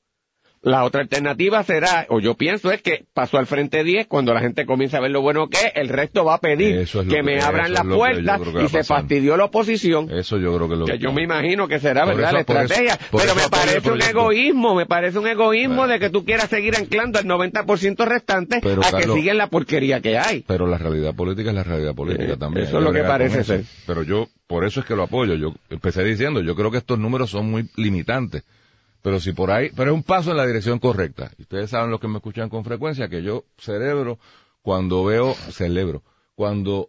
La 0.64 0.84
otra 0.84 1.02
alternativa 1.02 1.62
será, 1.62 2.06
o 2.08 2.20
yo 2.20 2.34
pienso, 2.34 2.72
es 2.72 2.80
que 2.82 3.04
pasó 3.12 3.36
al 3.38 3.46
frente 3.46 3.84
10, 3.84 4.06
cuando 4.06 4.32
la 4.32 4.40
gente 4.40 4.64
comienza 4.64 4.96
a 4.96 5.00
ver 5.00 5.10
lo 5.10 5.20
bueno 5.20 5.48
que 5.48 5.58
es, 5.58 5.72
el 5.74 5.88
resto 5.90 6.24
va 6.24 6.34
a 6.34 6.40
pedir 6.40 6.78
es 6.78 6.90
que, 6.90 7.06
que- 7.06 7.22
me 7.22 7.38
abran 7.40 7.72
las 7.72 7.84
puertas 7.86 8.40
y 8.64 8.68
se 8.68 8.82
fastidió 8.82 9.36
la 9.36 9.44
oposición. 9.44 10.10
Eso 10.10 10.38
yo 10.38 10.54
creo 10.56 10.68
que 10.68 10.76
lo 10.76 10.86
Que 10.86 10.98
yo 10.98 11.12
me 11.12 11.22
imagino 11.22 11.68
que 11.68 11.78
será, 11.78 12.04
Por 12.06 12.16
¿verdad? 12.16 12.40
eso- 12.40 12.52
la 12.54 12.62
eso- 12.62 12.72
estrategia. 12.74 12.98
Pero 13.12 13.34
me 13.34 13.48
parece 13.50 13.90
un 13.90 14.00
egoísmo, 14.02 14.74
me 14.74 14.86
parece 14.86 15.18
un 15.18 15.26
egoísmo 15.26 15.76
Bueno. 15.76 15.92
de 15.92 15.98
que 16.00 16.08
tú 16.10 16.24
quieras 16.24 16.48
seguir 16.48 16.74
anclando 16.76 17.18
el 17.18 17.26
90% 17.26 18.04
restante 18.06 18.60
Pero, 18.62 18.82
a 18.84 18.90
que 18.96 19.04
siguen 19.08 19.36
la 19.36 19.48
porquería 19.48 20.00
que 20.00 20.16
hay. 20.18 20.44
Pero 20.46 20.66
la 20.66 20.78
realidad 20.78 21.14
política 21.14 21.50
es 21.50 21.56
la 21.56 21.62
realidad 21.64 21.94
política 21.94 22.32
Eh, 22.32 22.36
también. 22.38 22.66
eso 22.66 22.78
es 22.78 22.84
lo 22.84 22.92
que 22.92 23.02
parece 23.02 23.44
ser. 23.44 23.64
Pero 23.86 24.02
yo, 24.02 24.28
por 24.46 24.64
eso 24.64 24.80
es 24.80 24.86
que 24.86 24.96
lo 24.96 25.02
apoyo. 25.02 25.34
Yo 25.34 25.52
empecé 25.68 26.02
diciendo, 26.04 26.40
yo 26.40 26.54
creo 26.54 26.70
que 26.70 26.78
estos 26.78 26.98
números 26.98 27.28
son 27.30 27.50
muy 27.50 27.68
limitantes. 27.76 28.44
Pero 29.04 29.20
si 29.20 29.32
por 29.32 29.50
ahí, 29.50 29.68
pero 29.76 29.90
es 29.90 29.94
un 29.94 30.02
paso 30.02 30.30
en 30.30 30.38
la 30.38 30.46
dirección 30.46 30.78
correcta. 30.78 31.30
Y 31.36 31.42
Ustedes 31.42 31.68
saben 31.68 31.90
los 31.90 32.00
que 32.00 32.08
me 32.08 32.16
escuchan 32.16 32.48
con 32.48 32.64
frecuencia 32.64 33.06
que 33.06 33.22
yo 33.22 33.44
cerebro 33.58 34.18
cuando 34.62 35.04
veo, 35.04 35.34
celebro, 35.34 36.02
cuando 36.34 36.88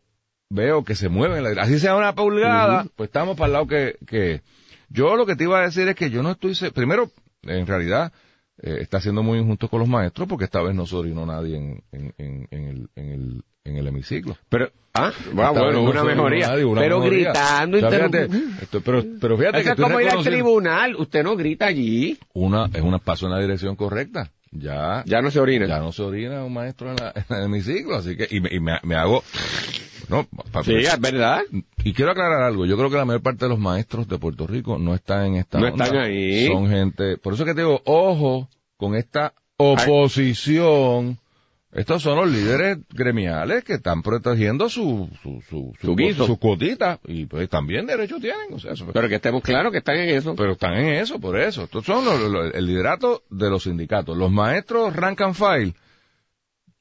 veo 0.49 0.85
que 0.85 0.95
se 0.95 1.09
mueven, 1.09 1.43
la, 1.43 1.61
así 1.61 1.77
sea 1.77 1.97
una 1.97 2.15
pulgada, 2.15 2.85
pues 2.95 3.09
estamos 3.09 3.35
para 3.35 3.47
el 3.47 3.51
lado 3.51 3.67
que, 3.67 3.97
que, 4.07 4.43
yo 4.87 5.17
lo 5.17 5.25
que 5.25 5.35
te 5.35 5.43
iba 5.43 5.59
a 5.59 5.63
decir 5.63 5.89
es 5.89 5.95
que 5.95 6.09
yo 6.09 6.23
no 6.23 6.31
estoy, 6.31 6.55
primero, 6.69 7.11
en 7.41 7.67
realidad, 7.67 8.13
eh, 8.59 8.77
está 8.79 9.01
siendo 9.01 9.21
muy 9.21 9.39
injusto 9.39 9.67
con 9.67 9.81
los 9.81 9.89
maestros 9.89 10.25
porque 10.29 10.45
esta 10.45 10.61
vez 10.61 10.73
no 10.73 10.85
se 10.85 10.95
orinó 10.95 11.25
nadie 11.25 11.57
en, 11.57 11.83
en, 11.91 12.13
en, 12.17 12.47
en 12.49 12.63
el, 12.63 12.89
en 12.95 13.09
el, 13.09 13.43
en 13.65 13.77
el 13.77 13.87
hemiciclo. 13.87 14.37
Pero, 14.47 14.69
ah, 14.93 15.11
bueno, 15.33 15.81
una 15.83 16.03
mejoría. 16.03 16.47
nadie, 16.49 16.63
una 16.65 16.79
pero 16.81 16.99
mejoría. 16.99 17.29
gritando, 17.31 17.77
O 17.77 17.79
sea, 17.81 17.89
fíjate, 17.89 18.29
esto- 18.61 18.81
pero, 18.81 19.03
pero 19.19 19.37
fíjate 19.37 19.59
Eso 19.59 19.75
que 19.75 19.81
es 19.81 19.87
como 19.87 19.99
ir 19.99 20.09
al 20.09 20.23
tribunal, 20.23 20.95
usted 20.95 21.23
no 21.23 21.35
grita 21.35 21.65
allí, 21.65 22.17
una, 22.33 22.69
es 22.73 22.81
un 22.81 22.97
paso 22.99 23.25
en 23.25 23.33
la 23.33 23.39
dirección 23.41 23.75
correcta. 23.75 24.31
Ya, 24.51 25.03
ya 25.05 25.21
no 25.21 25.31
se 25.31 25.39
orina. 25.41 25.67
ya 25.67 25.79
no 25.79 25.91
se 25.91 26.01
orina 26.01 26.43
un 26.45 26.53
maestro 26.53 26.89
en, 26.91 26.95
la, 26.95 27.11
en 27.13 27.35
el 27.37 27.43
hemiciclo, 27.45 27.95
así 27.97 28.15
que, 28.15 28.27
y 28.31 28.39
me, 28.39 28.49
y 28.53 28.59
me, 28.61 28.79
me 28.83 28.95
hago, 28.95 29.21
no, 30.07 30.25
Sí, 30.63 30.75
es 30.75 30.97
verdad. 31.01 31.41
y 31.83 31.91
quiero 31.93 32.11
aclarar 32.11 32.43
algo, 32.43 32.65
yo 32.65 32.77
creo 32.77 32.89
que 32.89 32.95
la 32.95 33.03
mayor 33.03 33.21
parte 33.21 33.45
de 33.45 33.49
los 33.49 33.59
maestros 33.59 34.07
de 34.07 34.17
Puerto 34.17 34.47
Rico 34.47 34.77
no 34.77 34.93
están 34.95 35.25
en 35.25 35.35
esta 35.37 35.59
No 35.59 35.67
onda. 35.67 35.85
están 35.85 35.99
ahí. 35.99 36.47
Son 36.47 36.69
gente, 36.69 37.17
por 37.17 37.33
eso 37.33 37.43
que 37.43 37.53
te 37.53 37.61
digo, 37.61 37.81
ojo 37.83 38.47
con 38.77 38.95
esta 38.95 39.33
oposición. 39.57 41.17
Estos 41.75 42.01
son 42.03 42.15
los 42.15 42.31
líderes 42.31 42.77
gremiales 42.89 43.65
que 43.65 43.73
están 43.73 44.01
protegiendo 44.01 44.69
su, 44.69 45.09
su, 45.21 45.41
su, 45.49 45.73
Su 45.81 46.25
su 46.25 46.37
cuotita 46.37 47.01
y 47.05 47.25
pues 47.25 47.49
también 47.49 47.85
derecho 47.85 48.17
tienen, 48.17 48.53
o 48.53 48.59
sea, 48.59 48.71
eso- 48.71 48.87
Pero 48.93 49.09
que 49.09 49.15
estemos 49.15 49.43
claros 49.43 49.73
que 49.73 49.79
están 49.79 49.97
en 49.97 50.07
eso. 50.15 50.35
pero 50.37 50.53
están 50.53 50.73
en 50.75 50.93
eso, 50.93 51.19
por 51.19 51.37
eso. 51.37 51.63
Estos 51.65 51.83
son 51.85 52.05
los- 52.05 52.21
los- 52.31 52.53
el 52.55 52.65
liderato 52.65 53.23
de 53.29 53.49
los 53.49 53.63
sindicatos. 53.63 54.15
Los 54.17 54.31
maestros 54.31 54.95
rank 54.95 55.19
and 55.19 55.35
file, 55.35 55.73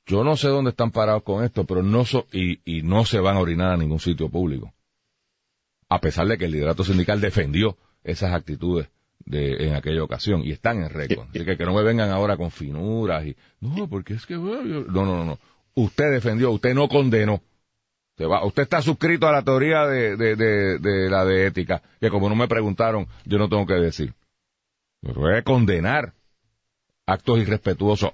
yo 0.07 0.22
no 0.22 0.37
sé 0.37 0.46
dónde 0.46 0.70
están 0.70 0.92
parados 0.92 1.24
con 1.24 1.42
esto, 1.42 1.64
pero 1.64 1.83
no 1.83 2.04
so, 2.04 2.28
y, 2.33 2.61
y 2.64 2.83
no 2.83 3.04
se 3.04 3.18
van 3.18 3.37
a 3.37 3.40
orinar 3.40 3.72
a 3.72 3.76
ningún 3.76 3.98
sitio 3.98 4.28
público. 4.28 4.72
A 5.88 6.00
pesar 6.00 6.28
de 6.28 6.38
que 6.38 6.44
el 6.44 6.52
liderato 6.52 6.85
sindical 6.85 7.20
defendió 7.20 7.76
esas 8.04 8.33
actitudes 8.33 8.88
de, 9.26 9.66
en 9.68 9.74
aquella 9.74 10.02
ocasión 10.02 10.42
y 10.42 10.52
están 10.52 10.82
en 10.82 10.90
récord. 10.90 11.26
Así 11.30 11.44
que 11.44 11.56
que 11.56 11.64
no 11.64 11.74
me 11.74 11.82
vengan 11.82 12.10
ahora 12.10 12.37
con 12.37 12.50
finuras 12.50 13.24
y, 13.26 13.37
no, 13.60 13.88
porque 13.88 14.14
es 14.14 14.26
que, 14.26 14.37
bueno, 14.37 14.84
no, 14.88 15.04
no, 15.04 15.16
no, 15.16 15.24
no. 15.24 15.38
usted 15.74 16.10
defendió, 16.12 16.50
usted 16.50 16.74
no 16.74 16.88
condenó. 16.88 17.40
Usted, 18.16 18.26
va- 18.28 18.44
usted 18.44 18.62
está 18.62 18.80
suscrito 18.80 19.26
a 19.26 19.32
la 19.32 19.42
teoría 19.42 19.87
de, 19.87 20.16
de, 20.16 20.37
de, 20.37 20.78
de 20.78 21.10
la 21.10 21.24
de 21.24 21.46
ética, 21.46 21.82
que 22.00 22.10
como 22.10 22.28
no 22.28 22.37
me 22.37 22.46
preguntaron, 22.46 23.06
yo 23.24 23.38
no 23.38 23.48
tengo 23.48 23.66
que 23.66 23.74
decir. 23.74 24.14
Pero 25.00 25.37
es 25.37 25.42
condenar 25.42 26.12
actos 27.06 27.38
irrespetuosos. 27.40 28.12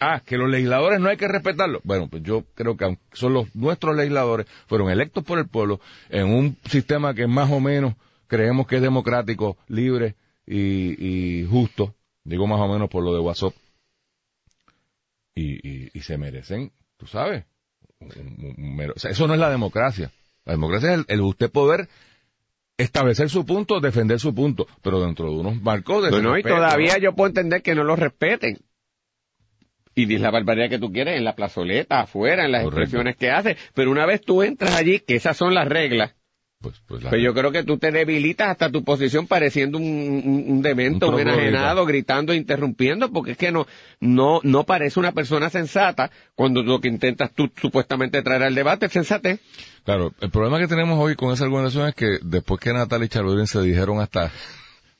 Ah, 0.00 0.20
que 0.24 0.36
los 0.38 0.48
legisladores 0.48 0.98
no 0.98 1.10
hay 1.10 1.16
que 1.16 1.28
respetarlos. 1.28 1.82
Bueno, 1.84 2.08
pues 2.08 2.22
yo 2.22 2.44
creo 2.54 2.76
que 2.76 2.96
son 3.12 3.34
los 3.34 3.54
nuestros 3.54 3.94
legisladores, 3.94 4.46
fueron 4.66 4.90
electos 4.90 5.22
por 5.22 5.38
el 5.38 5.46
pueblo 5.46 5.80
en 6.08 6.26
un 6.32 6.56
sistema 6.64 7.14
que 7.14 7.26
más 7.26 7.50
o 7.50 7.60
menos 7.60 7.94
creemos 8.32 8.66
que 8.66 8.76
es 8.76 8.82
democrático, 8.82 9.58
libre 9.68 10.14
y, 10.46 11.40
y 11.42 11.44
justo. 11.46 11.94
Digo 12.24 12.46
más 12.46 12.58
o 12.60 12.66
menos 12.66 12.88
por 12.88 13.04
lo 13.04 13.12
de 13.12 13.20
WhatsApp. 13.20 13.52
Y, 15.34 15.66
y, 15.68 15.90
y 15.92 16.00
se 16.00 16.16
merecen, 16.16 16.72
tú 16.96 17.06
sabes. 17.06 17.44
un- 18.00 18.54
un 18.58 18.74
mero- 18.76 18.94
o 18.96 18.98
sea, 18.98 19.10
eso 19.10 19.26
no 19.26 19.34
es 19.34 19.40
la 19.40 19.50
democracia. 19.50 20.10
La 20.46 20.54
democracia 20.54 20.92
es 20.94 20.98
el, 21.00 21.04
el 21.08 21.20
usted 21.20 21.50
poder 21.50 21.88
establecer 22.78 23.28
su 23.28 23.44
punto, 23.44 23.80
defender 23.80 24.18
su 24.18 24.34
punto, 24.34 24.66
pero 24.82 25.00
dentro 25.00 25.26
de 25.30 25.36
unos 25.38 25.60
marcos 25.62 26.02
de 26.04 26.10
No, 26.10 26.22
no, 26.22 26.38
y 26.38 26.42
todavía 26.42 26.96
yo 26.98 27.14
puedo 27.14 27.28
entender 27.28 27.60
que 27.62 27.74
no 27.74 27.84
lo 27.84 27.96
respeten. 27.96 28.58
Y 29.94 30.06
dices 30.06 30.22
la 30.22 30.30
barbaridad 30.30 30.70
que 30.70 30.78
tú 30.78 30.90
quieres 30.90 31.18
en 31.18 31.24
la 31.24 31.36
plazoleta, 31.36 32.00
afuera, 32.00 32.46
en 32.46 32.52
las 32.52 32.62
Correcto. 32.64 32.80
expresiones 32.80 33.16
que 33.16 33.30
hace. 33.30 33.56
Pero 33.74 33.90
una 33.90 34.06
vez 34.06 34.22
tú 34.22 34.42
entras 34.42 34.74
allí, 34.74 35.00
que 35.00 35.16
esas 35.16 35.36
son 35.36 35.52
las 35.54 35.68
reglas, 35.68 36.14
Pues, 36.62 36.80
pues 36.86 37.02
la- 37.02 37.10
pues 37.10 37.20
yo 37.22 37.34
creo 37.34 37.50
que 37.52 37.64
tú 37.64 37.76
te 37.76 37.90
debilitas 37.90 38.48
hasta 38.48 38.70
tu 38.70 38.84
posición 38.84 39.26
pareciendo 39.26 39.76
un, 39.78 39.84
un, 39.84 40.44
un 40.48 40.62
demento, 40.62 41.08
Un 41.10 41.20
enajenado, 41.20 41.84
gritando, 41.84 42.32
interrumpiendo, 42.32 43.10
porque 43.12 43.32
es 43.32 43.36
que 43.36 43.50
no, 43.52 43.66
no, 44.00 44.40
no 44.44 44.64
parece 44.64 44.98
una 45.00 45.12
persona 45.12 45.50
sensata 45.50 46.10
cuando 46.34 46.62
lo 46.62 46.80
que 46.80 46.88
intentas 46.88 47.32
tú 47.34 47.50
supuestamente 47.60 48.22
traer 48.22 48.44
al 48.44 48.54
debate 48.54 48.86
es 48.86 48.92
sensatez. 48.92 49.40
Claro, 49.84 50.14
el 50.20 50.30
problema 50.30 50.58
que 50.60 50.68
tenemos 50.68 50.98
hoy 50.98 51.16
con 51.16 51.32
esa 51.34 51.44
argumentación 51.44 51.88
es 51.88 51.94
que 51.96 52.18
después 52.22 52.60
que 52.60 52.72
Natalia 52.72 53.06
y 53.06 53.08
Charlodín 53.08 53.48
se 53.48 53.60
dijeron 53.60 54.00
hasta, 54.00 54.30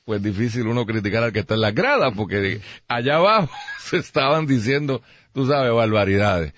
pues 0.03 0.21
difícil 0.21 0.67
uno 0.67 0.85
criticar 0.85 1.23
al 1.23 1.31
que 1.31 1.39
está 1.39 1.53
en 1.53 1.61
las 1.61 1.73
gradas, 1.73 2.11
porque 2.15 2.59
allá 2.89 3.15
abajo 3.15 3.49
se 3.79 3.97
estaban 3.97 4.45
diciendo, 4.45 5.01
tú 5.33 5.47
sabes, 5.47 5.71
barbaridades. 5.71 6.53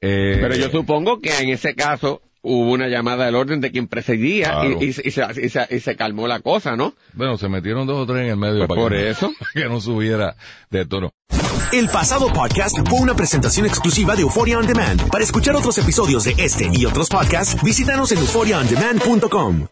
Eh, 0.00 0.38
Pero 0.40 0.54
yo 0.56 0.70
supongo 0.70 1.20
que 1.20 1.36
en 1.38 1.50
ese 1.50 1.74
caso 1.74 2.22
hubo 2.42 2.70
una 2.72 2.88
llamada 2.88 3.26
del 3.26 3.34
orden 3.34 3.60
de 3.60 3.70
quien 3.70 3.88
precedía 3.88 4.50
Claro. 4.50 4.78
y, 4.80 4.84
y 4.86 4.92
se- 4.92 5.02
y 5.06 5.10
se, 5.10 5.22
y 5.42 5.48
se- 5.48 5.66
y 5.70 5.80
se 5.80 5.96
calmó 5.96 6.26
la 6.28 6.40
cosa, 6.40 6.76
¿no? 6.76 6.94
Bueno, 7.14 7.36
se 7.38 7.48
metieron 7.48 7.86
dos 7.86 7.98
o 7.98 8.06
tres 8.06 8.24
en 8.24 8.30
el 8.30 8.36
medio 8.36 8.58
Pues 8.66 8.68
para, 8.68 8.80
por 8.80 8.92
que, 8.92 9.02
no- 9.02 9.08
eso. 9.10 9.32
para 9.38 9.50
que 9.54 9.68
no 9.68 9.80
subiera 9.80 10.36
de 10.70 10.86
tono. 10.86 11.10
El 11.72 11.88
pasado 11.88 12.32
podcast 12.32 12.76
fue 12.88 12.98
una 13.00 13.14
presentación 13.14 13.66
exclusiva 13.66 14.16
de 14.16 14.22
Euphoria 14.22 14.58
On 14.58 14.66
Demand. 14.66 15.06
Para 15.10 15.22
escuchar 15.24 15.54
otros 15.54 15.76
episodios 15.78 16.24
de 16.24 16.34
este 16.38 16.70
y 16.72 16.86
otros 16.86 17.08
podcasts, 17.10 17.62
visítanos 17.62 18.10
en 18.12 18.18
euphoriaondemand.com. 18.18 19.68